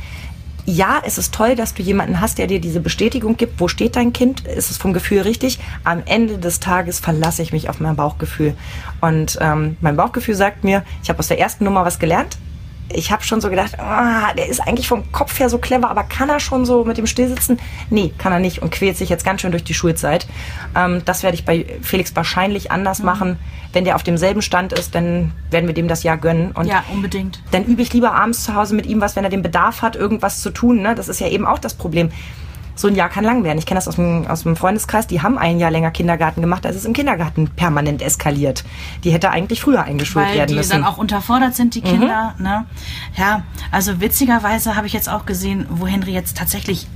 ja, 0.65 1.01
es 1.06 1.18
ist 1.18 1.34
toll, 1.34 1.56
dass 1.56 1.74
du 1.74 1.82
jemanden 1.82 2.22
hast, 2.22 2.38
der 2.38 2.48
dir 2.48 2.60
diese 2.60 2.80
Bestätigung 2.80 3.38
gibt. 3.38 3.60
Wo 3.60 3.68
steht 3.68 3.96
dein 3.96 4.13
Kind? 4.13 4.41
Ist 4.48 4.72
es 4.72 4.77
vom 4.77 4.94
Gefühl 4.94 5.22
richtig? 5.22 5.60
Am 5.84 6.03
Ende 6.06 6.38
des 6.38 6.60
Tages 6.60 7.00
verlasse 7.00 7.41
ich 7.41 7.51
mich 7.51 7.70
auf 7.70 7.80
mein 7.80 7.96
Bauchgefühl. 7.96 8.53
Und 9.00 9.38
ähm, 9.41 9.77
mein 9.82 9.96
Bauchgefühl 9.96 10.36
sagt 10.36 10.63
mir, 10.63 10.84
ich 11.03 11.10
habe 11.10 11.20
aus 11.20 11.27
der 11.27 11.39
ersten 11.39 11.63
Nummer 11.63 11.86
was 11.86 12.00
gelernt 12.00 12.38
ich 12.93 13.12
habe 13.12 13.24
schon 13.24 13.41
so 13.41 13.50
gedacht, 13.50 13.79
ah, 13.79 14.33
der 14.33 14.48
ist 14.48 14.60
eigentlich 14.60 14.88
vom 14.88 15.12
Kopf 15.12 15.39
her 15.39 15.50
so 15.50 15.57
clever, 15.57 15.89
aber 15.89 16.03
kann 16.03 16.29
er 16.29 16.39
schon 16.39 16.65
so 16.65 16.83
mit 16.86 16.98
dem 16.98 17.07
Stillsitzen? 17.07 17.60
Nee, 17.89 18.13
kann 18.17 18.31
er 18.31 18.39
nicht 18.39 18.62
und 18.62 18.71
quält 18.71 18.98
sich 18.98 19.10
jetzt 19.10 19.25
ganz 19.25 19.41
schön 19.41 19.51
durch 19.51 19.63
die 19.63 19.74
Schulzeit. 19.74 20.27
Ähm, 20.75 21.01
das 21.05 21.24
werde 21.24 21.36
ich 21.36 21.45
bei 21.45 21.65
Felix 21.81 22.15
wahrscheinlich 22.15 22.71
anders 22.71 23.00
mhm. 23.00 23.05
machen. 23.05 23.39
Wenn 23.74 23.86
der 23.86 23.95
auf 23.95 24.03
demselben 24.03 24.41
Stand 24.41 24.74
ist, 24.74 24.95
dann 24.95 25.31
werden 25.50 25.67
wir 25.67 25.74
dem 25.74 25.88
das 25.88 26.03
Jahr 26.03 26.17
gönnen. 26.17 26.51
Und 26.51 26.67
ja, 26.67 26.83
unbedingt. 26.91 27.41
Dann 27.51 27.63
übe 27.65 27.81
ich 27.81 27.93
lieber 27.93 28.13
abends 28.13 28.43
zu 28.43 28.55
Hause 28.55 28.75
mit 28.75 28.86
ihm 28.86 29.00
was, 29.00 29.15
wenn 29.15 29.24
er 29.24 29.29
den 29.29 29.41
Bedarf 29.41 29.81
hat, 29.81 29.95
irgendwas 29.95 30.41
zu 30.41 30.50
tun. 30.50 30.81
Ne? 30.81 30.93
Das 30.93 31.07
ist 31.07 31.21
ja 31.21 31.27
eben 31.27 31.45
auch 31.45 31.60
das 31.60 31.74
Problem 31.74 32.12
so 32.75 32.88
ein 32.88 32.96
Jahr 32.96 33.10
kann 33.10 33.24
lang 33.24 33.44
werden. 33.44 33.58
Ich 33.58 33.66
kenne 33.66 33.78
das 33.78 33.88
aus 33.88 33.96
dem, 33.96 34.28
aus 34.28 34.44
dem 34.44 34.56
Freundeskreis, 34.56 35.08
die 35.08 35.22
haben 35.22 35.38
ein 35.38 35.60
Jahr 35.60 35.72
länger 35.72 35.92
Kindergarten 35.92 36.42
gemacht, 36.42 36.66
als 36.66 36.75
es 36.75 36.86
im 36.86 36.94
Kindergarten 36.94 37.50
permanent 37.50 38.01
eskaliert. 38.01 38.63
Die 39.04 39.12
hätte 39.12 39.30
eigentlich 39.30 39.62
früher 39.62 39.84
eingeschult 39.84 40.28
Weil 40.28 40.36
werden 40.36 40.56
müssen. 40.56 40.72
Weil 40.72 40.78
die 40.78 40.84
dann 40.84 40.94
auch 40.94 40.98
unterfordert 40.98 41.56
sind, 41.56 41.75
die 41.75 41.82
Kinder. 41.82 42.36
Mhm. 42.38 42.44
Ne? 42.44 42.66
Ja, 43.18 43.44
also 43.72 44.01
witzigerweise 44.01 44.75
habe 44.75 44.88
ich 44.88 44.94
jetzt 44.94 45.10
auch 45.10 45.25
gesehen, 45.25 45.66
wo 45.70 45.88
Henry 45.88 46.13
jetzt 46.13 46.38
tatsächlich 46.38 46.88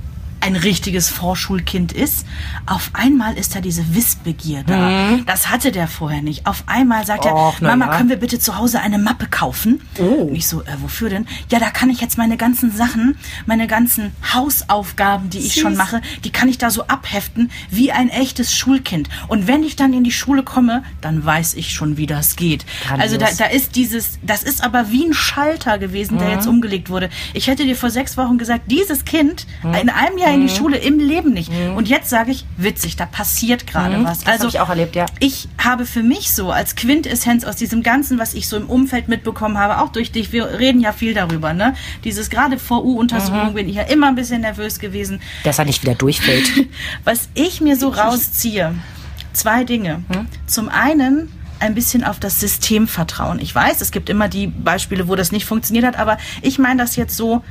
ein 0.46 0.54
richtiges 0.54 1.08
Vorschulkind 1.08 1.92
ist. 1.92 2.24
Auf 2.66 2.90
einmal 2.92 3.36
ist 3.36 3.56
da 3.56 3.60
diese 3.60 3.96
Wissbegier 3.96 4.62
da. 4.64 4.88
Mhm. 4.88 5.26
Das 5.26 5.50
hatte 5.50 5.72
der 5.72 5.88
vorher 5.88 6.22
nicht. 6.22 6.46
Auf 6.46 6.62
einmal 6.66 7.04
sagt 7.04 7.26
Och, 7.26 7.60
er, 7.60 7.66
Mama, 7.66 7.86
ja. 7.86 7.96
können 7.96 8.08
wir 8.08 8.16
bitte 8.16 8.38
zu 8.38 8.56
Hause 8.56 8.80
eine 8.80 8.98
Mappe 8.98 9.26
kaufen? 9.26 9.80
Oh. 9.98 10.26
Und 10.26 10.36
ich 10.36 10.46
so, 10.46 10.62
äh, 10.62 10.76
wofür 10.80 11.10
denn? 11.10 11.26
Ja, 11.50 11.58
da 11.58 11.70
kann 11.70 11.90
ich 11.90 12.00
jetzt 12.00 12.16
meine 12.16 12.36
ganzen 12.36 12.70
Sachen, 12.70 13.18
meine 13.46 13.66
ganzen 13.66 14.12
Hausaufgaben, 14.32 15.30
die 15.30 15.38
ich 15.38 15.54
Süß. 15.54 15.62
schon 15.62 15.76
mache, 15.76 16.00
die 16.22 16.30
kann 16.30 16.48
ich 16.48 16.58
da 16.58 16.70
so 16.70 16.86
abheften 16.86 17.50
wie 17.68 17.90
ein 17.90 18.08
echtes 18.08 18.54
Schulkind. 18.54 19.08
Und 19.26 19.48
wenn 19.48 19.64
ich 19.64 19.74
dann 19.74 19.92
in 19.92 20.04
die 20.04 20.12
Schule 20.12 20.44
komme, 20.44 20.84
dann 21.00 21.24
weiß 21.24 21.54
ich 21.54 21.72
schon, 21.72 21.96
wie 21.96 22.06
das 22.06 22.36
geht. 22.36 22.64
Grandios. 22.86 23.02
Also 23.02 23.16
da, 23.18 23.26
da 23.36 23.50
ist 23.50 23.74
dieses, 23.74 24.20
das 24.22 24.44
ist 24.44 24.62
aber 24.62 24.92
wie 24.92 25.06
ein 25.06 25.12
Schalter 25.12 25.78
gewesen, 25.78 26.18
der 26.18 26.28
mhm. 26.28 26.34
jetzt 26.34 26.46
umgelegt 26.46 26.88
wurde. 26.88 27.10
Ich 27.34 27.48
hätte 27.48 27.64
dir 27.64 27.74
vor 27.74 27.90
sechs 27.90 28.16
Wochen 28.16 28.38
gesagt, 28.38 28.70
dieses 28.70 29.04
Kind 29.04 29.48
mhm. 29.64 29.74
in 29.74 29.90
einem 29.90 30.18
Jahr 30.18 30.35
in 30.36 30.46
die 30.46 30.52
mhm. 30.52 30.56
Schule, 30.56 30.76
im 30.78 30.98
Leben 30.98 31.32
nicht. 31.32 31.50
Mhm. 31.50 31.76
Und 31.76 31.88
jetzt 31.88 32.08
sage 32.08 32.30
ich, 32.30 32.44
witzig, 32.56 32.96
da 32.96 33.06
passiert 33.06 33.66
gerade 33.66 33.98
mhm. 33.98 34.04
was. 34.04 34.20
Das 34.20 34.28
also, 34.28 34.44
habe 34.44 34.48
ich 34.50 34.60
auch 34.60 34.68
erlebt, 34.68 34.96
ja. 34.96 35.06
Ich 35.18 35.48
habe 35.62 35.86
für 35.86 36.02
mich 36.02 36.32
so 36.32 36.50
als 36.50 36.76
Quintessenz 36.76 37.44
aus 37.44 37.56
diesem 37.56 37.82
Ganzen, 37.82 38.18
was 38.18 38.34
ich 38.34 38.48
so 38.48 38.56
im 38.56 38.68
Umfeld 38.68 39.08
mitbekommen 39.08 39.58
habe, 39.58 39.78
auch 39.78 39.90
durch 39.90 40.12
dich, 40.12 40.32
wir 40.32 40.58
reden 40.58 40.80
ja 40.80 40.92
viel 40.92 41.14
darüber, 41.14 41.52
ne? 41.52 41.74
Dieses 42.04 42.30
gerade 42.30 42.58
VU-Untersuchung 42.58 43.50
mhm. 43.50 43.54
bin 43.54 43.68
ich 43.68 43.76
ja 43.76 43.82
immer 43.82 44.08
ein 44.08 44.14
bisschen 44.14 44.42
nervös 44.42 44.78
gewesen. 44.78 45.20
Dass 45.44 45.58
er 45.58 45.64
nicht 45.64 45.82
wieder 45.82 45.94
durchfällt. 45.94 46.50
was 47.04 47.28
ich 47.34 47.60
mir 47.60 47.76
so 47.76 47.88
rausziehe, 47.88 48.74
zwei 49.32 49.64
Dinge. 49.64 50.04
Zum 50.46 50.68
einen 50.68 51.32
ein 51.58 51.74
bisschen 51.74 52.04
auf 52.04 52.20
das 52.20 52.40
System 52.40 52.86
vertrauen. 52.88 53.38
Ich 53.40 53.54
weiß, 53.54 53.80
es 53.80 53.90
gibt 53.90 54.08
immer 54.10 54.28
die 54.28 54.46
Beispiele, 54.46 55.08
wo 55.08 55.14
das 55.14 55.32
nicht 55.32 55.46
funktioniert 55.46 55.86
hat, 55.86 55.98
aber 55.98 56.18
ich 56.42 56.58
meine 56.58 56.82
das 56.82 56.96
jetzt 56.96 57.16
so, 57.16 57.42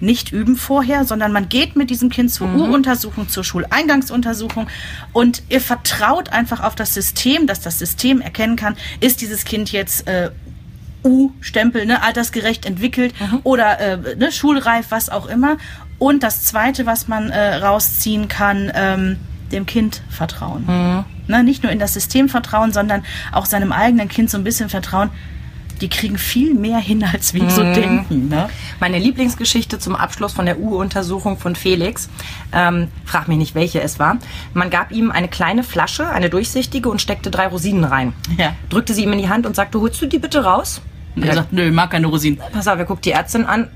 nicht 0.00 0.32
üben 0.32 0.56
vorher, 0.56 1.04
sondern 1.04 1.32
man 1.32 1.48
geht 1.48 1.76
mit 1.76 1.90
diesem 1.90 2.10
Kind 2.10 2.30
zur 2.30 2.48
mhm. 2.48 2.60
U-Untersuchung, 2.60 3.28
zur 3.28 3.44
Schuleingangsuntersuchung 3.44 4.66
und 5.12 5.42
ihr 5.48 5.60
vertraut 5.60 6.30
einfach 6.30 6.62
auf 6.62 6.74
das 6.74 6.94
System, 6.94 7.46
dass 7.46 7.60
das 7.60 7.78
System 7.78 8.20
erkennen 8.20 8.56
kann, 8.56 8.76
ist 9.00 9.20
dieses 9.20 9.44
Kind 9.44 9.72
jetzt 9.72 10.06
äh, 10.06 10.30
U-Stempel, 11.04 11.86
ne, 11.86 12.02
altersgerecht 12.02 12.66
entwickelt 12.66 13.14
mhm. 13.20 13.40
oder 13.44 13.78
äh, 13.78 14.16
ne, 14.16 14.32
schulreif, 14.32 14.86
was 14.90 15.10
auch 15.10 15.26
immer. 15.26 15.58
Und 15.98 16.22
das 16.22 16.42
Zweite, 16.42 16.86
was 16.86 17.08
man 17.08 17.30
äh, 17.30 17.56
rausziehen 17.56 18.28
kann, 18.28 18.72
ähm, 18.74 19.16
dem 19.52 19.66
Kind 19.66 20.02
vertrauen. 20.08 20.64
Mhm. 20.66 21.04
Ne, 21.28 21.44
nicht 21.44 21.62
nur 21.62 21.72
in 21.72 21.78
das 21.78 21.94
System 21.94 22.28
vertrauen, 22.28 22.72
sondern 22.72 23.04
auch 23.32 23.46
seinem 23.46 23.72
eigenen 23.72 24.08
Kind 24.08 24.30
so 24.30 24.36
ein 24.36 24.44
bisschen 24.44 24.68
vertrauen 24.68 25.10
die 25.80 25.88
kriegen 25.88 26.18
viel 26.18 26.54
mehr 26.54 26.78
hin, 26.78 27.04
als 27.04 27.34
wir 27.34 27.44
mhm. 27.44 27.50
so 27.50 27.62
denken. 27.62 28.28
Ne? 28.28 28.48
Meine 28.80 28.98
Lieblingsgeschichte 28.98 29.78
zum 29.78 29.94
Abschluss 29.96 30.32
von 30.32 30.46
der 30.46 30.58
U-Untersuchung 30.58 31.38
von 31.38 31.56
Felix, 31.56 32.08
ähm, 32.52 32.88
frag 33.04 33.28
mich 33.28 33.38
nicht, 33.38 33.54
welche 33.54 33.80
es 33.80 33.98
war. 33.98 34.18
Man 34.52 34.70
gab 34.70 34.92
ihm 34.92 35.10
eine 35.10 35.28
kleine 35.28 35.62
Flasche, 35.62 36.08
eine 36.08 36.30
durchsichtige, 36.30 36.88
und 36.88 37.00
steckte 37.00 37.30
drei 37.30 37.46
Rosinen 37.46 37.84
rein. 37.84 38.12
Ja. 38.36 38.54
Drückte 38.68 38.94
sie 38.94 39.04
ihm 39.04 39.12
in 39.12 39.18
die 39.18 39.28
Hand 39.28 39.46
und 39.46 39.56
sagte, 39.56 39.80
holst 39.80 40.00
du 40.00 40.06
die 40.06 40.18
bitte 40.18 40.44
raus? 40.44 40.80
Und 41.16 41.22
er 41.24 41.34
sagt, 41.34 41.52
nö, 41.52 41.70
mag 41.70 41.90
keine 41.90 42.08
Rosinen. 42.08 42.40
Pass 42.52 42.66
auf, 42.66 42.78
er 42.78 42.84
guckt 42.84 43.04
die 43.04 43.12
Ärztin 43.12 43.44
an, 43.44 43.68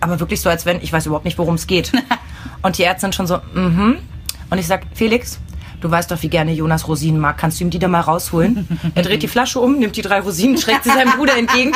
aber 0.00 0.20
wirklich 0.20 0.40
so, 0.40 0.48
als 0.48 0.64
wenn, 0.64 0.80
ich 0.80 0.92
weiß 0.92 1.06
überhaupt 1.06 1.26
nicht, 1.26 1.38
worum 1.38 1.54
es 1.54 1.66
geht. 1.66 1.92
und 2.62 2.78
die 2.78 2.84
Ärztin 2.84 3.12
schon 3.12 3.26
so, 3.26 3.38
mhm. 3.54 3.98
Und 4.50 4.58
ich 4.58 4.66
sag, 4.66 4.82
Felix, 4.94 5.38
du 5.80 5.90
weißt 5.90 6.10
doch, 6.10 6.22
wie 6.22 6.28
gerne 6.28 6.52
Jonas 6.52 6.88
Rosinen 6.88 7.20
mag. 7.20 7.38
Kannst 7.38 7.60
du 7.60 7.64
ihm 7.64 7.70
die 7.70 7.78
da 7.78 7.88
mal 7.88 8.00
rausholen? 8.00 8.66
er 8.94 9.02
dreht 9.02 9.22
die 9.22 9.28
Flasche 9.28 9.60
um, 9.60 9.78
nimmt 9.78 9.96
die 9.96 10.02
drei 10.02 10.20
Rosinen, 10.20 10.58
schreckt 10.58 10.84
sie 10.84 10.90
seinem 10.90 11.12
Bruder 11.12 11.36
entgegen. 11.36 11.72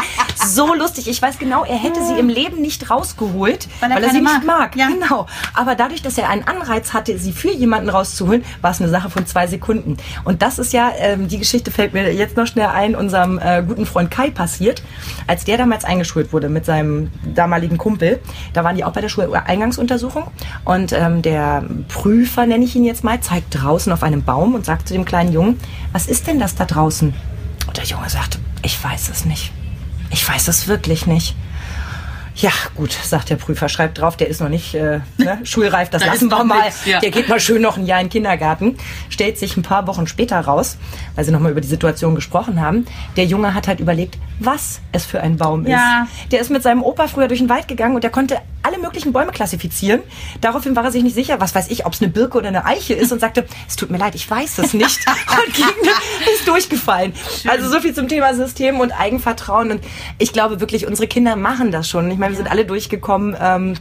So 0.46 0.74
lustig. 0.74 1.08
Ich 1.08 1.20
weiß 1.20 1.38
genau, 1.38 1.64
er 1.64 1.76
hätte 1.76 2.04
sie 2.04 2.18
im 2.18 2.28
Leben 2.28 2.60
nicht 2.60 2.90
rausgeholt, 2.90 3.68
weil 3.80 3.90
er, 3.90 3.96
weil 3.96 4.04
er 4.04 4.10
sie 4.10 4.20
mag. 4.20 4.34
nicht 4.34 4.46
mag. 4.46 4.76
Ja. 4.76 4.88
Genau. 4.88 5.26
Aber 5.54 5.74
dadurch, 5.74 6.02
dass 6.02 6.18
er 6.18 6.28
einen 6.28 6.46
Anreiz 6.46 6.92
hatte, 6.92 7.18
sie 7.18 7.32
für 7.32 7.52
jemanden 7.52 7.88
rauszuholen, 7.88 8.44
war 8.60 8.70
es 8.70 8.80
eine 8.80 8.90
Sache 8.90 9.10
von 9.10 9.26
zwei 9.26 9.46
Sekunden. 9.46 9.96
Und 10.24 10.42
das 10.42 10.58
ist 10.58 10.72
ja, 10.72 10.92
ähm, 10.98 11.28
die 11.28 11.38
Geschichte 11.38 11.70
fällt 11.70 11.92
mir 11.92 12.12
jetzt 12.12 12.36
noch 12.36 12.46
schnell 12.46 12.66
ein, 12.66 12.94
unserem 12.94 13.38
äh, 13.38 13.62
guten 13.66 13.86
Freund 13.86 14.10
Kai 14.10 14.30
passiert. 14.30 14.82
Als 15.26 15.44
der 15.44 15.58
damals 15.58 15.84
eingeschult 15.84 16.32
wurde 16.32 16.48
mit 16.48 16.64
seinem 16.64 17.10
damaligen 17.34 17.78
Kumpel, 17.78 18.20
da 18.52 18.64
waren 18.64 18.76
die 18.76 18.84
auch 18.84 18.92
bei 18.92 19.00
der 19.00 19.08
Schuleingangsuntersuchung. 19.08 20.24
Und 20.64 20.92
ähm, 20.92 21.22
der 21.22 21.64
Prüfer, 21.88 22.46
nenne 22.46 22.64
ich 22.64 22.74
ihn 22.76 22.84
jetzt 22.84 23.04
mal, 23.04 23.20
zeigt 23.20 23.62
draußen 23.62 23.92
auf 23.92 24.02
einem 24.02 24.22
Baum 24.22 24.54
und 24.54 24.64
sagt 24.64 24.88
zu 24.88 24.94
dem 24.94 25.04
kleinen 25.04 25.32
Jungen, 25.32 25.60
was 25.92 26.06
ist 26.06 26.26
denn 26.26 26.38
das 26.38 26.54
da 26.54 26.64
draußen? 26.64 27.14
Und 27.66 27.76
der 27.76 27.84
Junge 27.84 28.08
sagt, 28.08 28.38
ich 28.62 28.82
weiß 28.82 29.08
es 29.08 29.24
nicht. 29.24 29.52
Ich 30.12 30.28
weiß 30.28 30.48
es 30.48 30.68
wirklich 30.68 31.06
nicht. 31.06 31.34
Ja, 32.34 32.50
gut, 32.74 32.92
sagt 32.92 33.28
der 33.28 33.36
Prüfer, 33.36 33.68
schreibt 33.68 34.00
drauf, 34.00 34.16
der 34.16 34.28
ist 34.28 34.40
noch 34.40 34.48
nicht 34.48 34.74
äh, 34.74 35.00
ne, 35.18 35.40
schulreif, 35.44 35.90
das 35.90 36.02
da 36.02 36.08
lassen 36.08 36.30
wir 36.30 36.44
mal. 36.44 36.64
Nix, 36.64 36.86
ja. 36.86 37.00
Der 37.00 37.10
geht 37.10 37.28
mal 37.28 37.40
schön 37.40 37.60
noch 37.60 37.76
ein 37.76 37.84
Jahr 37.84 38.00
in 38.00 38.06
den 38.06 38.12
Kindergarten. 38.12 38.76
Stellt 39.10 39.38
sich 39.38 39.56
ein 39.56 39.62
paar 39.62 39.86
Wochen 39.86 40.06
später 40.06 40.40
raus, 40.40 40.78
weil 41.14 41.24
sie 41.24 41.30
nochmal 41.30 41.52
über 41.52 41.60
die 41.60 41.68
Situation 41.68 42.14
gesprochen 42.14 42.60
haben. 42.60 42.86
Der 43.16 43.26
Junge 43.26 43.54
hat 43.54 43.68
halt 43.68 43.80
überlegt, 43.80 44.18
was 44.38 44.80
es 44.92 45.04
für 45.04 45.20
ein 45.20 45.36
Baum 45.36 45.66
ja. 45.66 46.06
ist. 46.22 46.32
Der 46.32 46.40
ist 46.40 46.50
mit 46.50 46.62
seinem 46.62 46.82
Opa 46.82 47.06
früher 47.06 47.28
durch 47.28 47.40
den 47.40 47.50
Wald 47.50 47.68
gegangen 47.68 47.94
und 47.94 48.02
der 48.02 48.10
konnte 48.10 48.38
alle 48.62 48.78
möglichen 48.78 49.12
Bäume 49.12 49.32
klassifizieren. 49.32 50.00
Daraufhin 50.40 50.76
war 50.76 50.84
er 50.84 50.92
sich 50.92 51.02
nicht 51.02 51.14
sicher, 51.14 51.40
was 51.40 51.54
weiß 51.54 51.70
ich, 51.70 51.86
ob 51.86 51.92
es 51.92 52.02
eine 52.02 52.10
Birke 52.10 52.38
oder 52.38 52.48
eine 52.48 52.64
Eiche 52.64 52.94
ist 52.94 53.12
und 53.12 53.20
sagte, 53.20 53.46
es 53.68 53.76
tut 53.76 53.90
mir 53.90 53.98
leid, 53.98 54.14
ich 54.14 54.28
weiß 54.28 54.58
es 54.58 54.74
nicht. 54.74 55.00
und 55.46 55.54
ging, 55.54 55.66
ist 56.34 56.46
durchgefallen. 56.46 57.12
Schön. 57.40 57.50
Also 57.50 57.68
so 57.68 57.80
viel 57.80 57.94
zum 57.94 58.08
Thema 58.08 58.34
System 58.34 58.80
und 58.80 58.92
Eigenvertrauen. 58.92 59.70
Und 59.70 59.84
ich 60.18 60.32
glaube 60.32 60.60
wirklich, 60.60 60.86
unsere 60.86 61.08
Kinder 61.08 61.36
machen 61.36 61.72
das 61.72 61.88
schon. 61.88 62.10
Ich 62.10 62.18
meine, 62.18 62.32
wir 62.32 62.36
sind 62.36 62.50
alle 62.50 62.64
durchgekommen. 62.64 63.36
Ähm, 63.40 63.74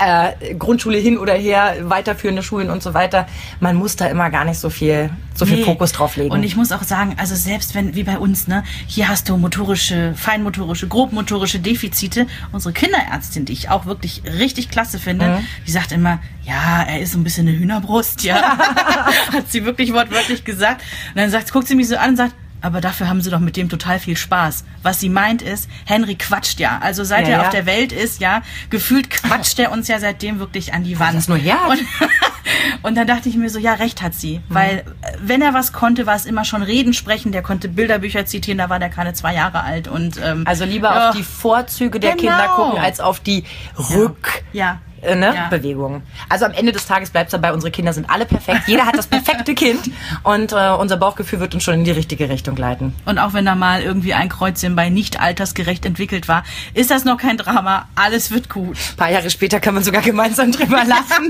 äh, 0.00 0.54
Grundschule 0.54 0.98
hin 0.98 1.18
oder 1.18 1.34
her, 1.34 1.76
weiterführende 1.82 2.42
Schulen 2.42 2.70
und 2.70 2.82
so 2.82 2.94
weiter. 2.94 3.26
Man 3.60 3.76
muss 3.76 3.96
da 3.96 4.06
immer 4.06 4.30
gar 4.30 4.44
nicht 4.44 4.58
so 4.58 4.70
viel, 4.70 5.10
so 5.34 5.46
viel 5.46 5.58
nee. 5.58 5.64
Fokus 5.64 5.92
drauf 5.92 6.16
legen. 6.16 6.32
Und 6.32 6.42
ich 6.42 6.56
muss 6.56 6.72
auch 6.72 6.82
sagen, 6.82 7.14
also 7.16 7.34
selbst 7.34 7.74
wenn, 7.74 7.94
wie 7.94 8.02
bei 8.02 8.18
uns, 8.18 8.48
ne, 8.48 8.64
hier 8.86 9.08
hast 9.08 9.28
du 9.28 9.36
motorische, 9.36 10.14
feinmotorische, 10.16 10.88
grobmotorische 10.88 11.60
Defizite. 11.60 12.26
Unsere 12.52 12.72
Kinderärztin, 12.72 13.44
die 13.44 13.52
ich 13.52 13.70
auch 13.70 13.86
wirklich 13.86 14.22
richtig 14.24 14.68
klasse 14.68 14.98
finde, 14.98 15.26
mhm. 15.26 15.46
die 15.66 15.70
sagt 15.70 15.92
immer, 15.92 16.18
ja, 16.42 16.82
er 16.82 17.00
ist 17.00 17.12
so 17.12 17.18
ein 17.18 17.24
bisschen 17.24 17.48
eine 17.48 17.56
Hühnerbrust, 17.56 18.24
ja. 18.24 18.58
Hat 19.32 19.50
sie 19.50 19.64
wirklich 19.64 19.92
wortwörtlich 19.92 20.44
gesagt. 20.44 20.82
Und 21.10 21.20
dann 21.20 21.30
sagt, 21.30 21.52
guckt 21.52 21.68
sie 21.68 21.74
mich 21.74 21.88
so 21.88 21.96
an 21.96 22.10
und 22.10 22.16
sagt, 22.16 22.34
aber 22.64 22.80
dafür 22.80 23.08
haben 23.08 23.20
sie 23.20 23.30
doch 23.30 23.40
mit 23.40 23.56
dem 23.56 23.68
total 23.68 23.98
viel 23.98 24.16
Spaß. 24.16 24.64
Was 24.82 24.98
sie 24.98 25.08
meint 25.08 25.42
ist, 25.42 25.68
Henry 25.84 26.14
quatscht 26.14 26.58
ja. 26.60 26.78
Also 26.80 27.04
seit 27.04 27.28
ja, 27.28 27.34
er 27.34 27.38
ja. 27.38 27.42
auf 27.42 27.50
der 27.50 27.66
Welt 27.66 27.92
ist, 27.92 28.20
ja, 28.20 28.42
gefühlt 28.70 29.10
quatscht 29.10 29.58
er 29.58 29.70
uns 29.70 29.86
ja 29.88 29.98
seitdem 29.98 30.38
wirklich 30.38 30.72
an 30.72 30.82
die 30.82 30.98
Wand. 30.98 31.14
Das 31.14 31.24
ist 31.24 31.28
nur 31.28 31.38
her. 31.38 31.58
Und, 31.68 31.80
Und 32.82 32.96
dann 32.96 33.06
dachte 33.06 33.28
ich 33.28 33.36
mir 33.36 33.48
so, 33.48 33.58
ja, 33.58 33.74
recht 33.74 34.02
hat 34.02 34.14
sie. 34.14 34.40
Weil 34.48 34.84
äh, 35.02 35.12
wenn 35.18 35.40
er 35.40 35.54
was 35.54 35.72
konnte, 35.72 36.06
war 36.06 36.14
es 36.14 36.26
immer 36.26 36.44
schon 36.44 36.62
Reden 36.62 36.92
sprechen. 36.92 37.32
Der 37.32 37.42
konnte 37.42 37.68
Bilderbücher 37.68 38.26
zitieren, 38.26 38.58
da 38.58 38.68
war 38.68 38.78
der 38.78 38.90
keine 38.90 39.14
zwei 39.14 39.34
Jahre 39.34 39.62
alt. 39.62 39.88
Und, 39.88 40.20
ähm, 40.22 40.44
Also 40.46 40.64
lieber 40.64 40.88
ja, 40.88 41.10
auf 41.10 41.16
die 41.16 41.22
Vorzüge 41.22 42.00
der 42.00 42.12
Genau. 42.16 42.22
Kinder 42.22 42.48
gucken, 42.48 42.80
als 42.80 43.00
auf 43.00 43.20
die 43.20 43.44
Rück... 43.90 44.44
Ja. 44.52 44.80
Äh, 45.04 45.14
Ne, 45.14 45.34
Ja. 45.34 45.48
Bewegungen. 45.48 46.02
Also 46.28 46.44
am 46.46 46.52
Ende 46.52 46.72
des 46.72 46.86
Tages 46.86 47.10
bleibt 47.10 47.28
es 47.28 47.32
dabei, 47.32 47.52
unsere 47.52 47.70
Kinder 47.70 47.92
sind 47.92 48.08
alle 48.10 48.26
perfekt. 48.26 48.62
Jeder 48.66 48.86
hat 48.86 48.96
das 48.96 49.06
perfekte 49.06 49.54
Kind 49.54 49.90
und 50.22 50.52
äh, 50.52 50.70
unser 50.78 50.96
Bauchgefühl 50.96 51.40
wird 51.40 51.54
uns 51.54 51.62
schon 51.62 51.74
in 51.74 51.84
die 51.84 51.90
richtige 51.90 52.28
Richtung 52.28 52.56
leiten. 52.56 52.94
Und 53.04 53.18
auch 53.18 53.32
wenn 53.32 53.44
da 53.44 53.54
mal 53.54 53.82
irgendwie 53.82 54.14
ein 54.14 54.28
Kreuzchen 54.28 54.74
bei 54.76 54.88
nicht 54.88 55.20
altersgerecht 55.20 55.84
entwickelt 55.86 56.28
war, 56.28 56.44
ist 56.74 56.90
das 56.90 57.04
noch 57.04 57.18
kein 57.18 57.36
Drama. 57.36 57.86
Alles 57.94 58.30
wird 58.30 58.48
gut. 58.48 58.76
Ein 58.92 58.96
paar 58.96 59.10
Jahre 59.10 59.30
später 59.30 59.60
kann 59.60 59.74
man 59.74 59.84
sogar 59.84 60.02
gemeinsam 60.02 60.50
drüber 60.52 60.84
lachen. 60.84 61.28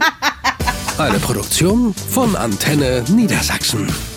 Eine 0.98 1.18
Produktion 1.18 1.92
von 1.94 2.36
Antenne 2.36 3.04
Niedersachsen. 3.08 4.13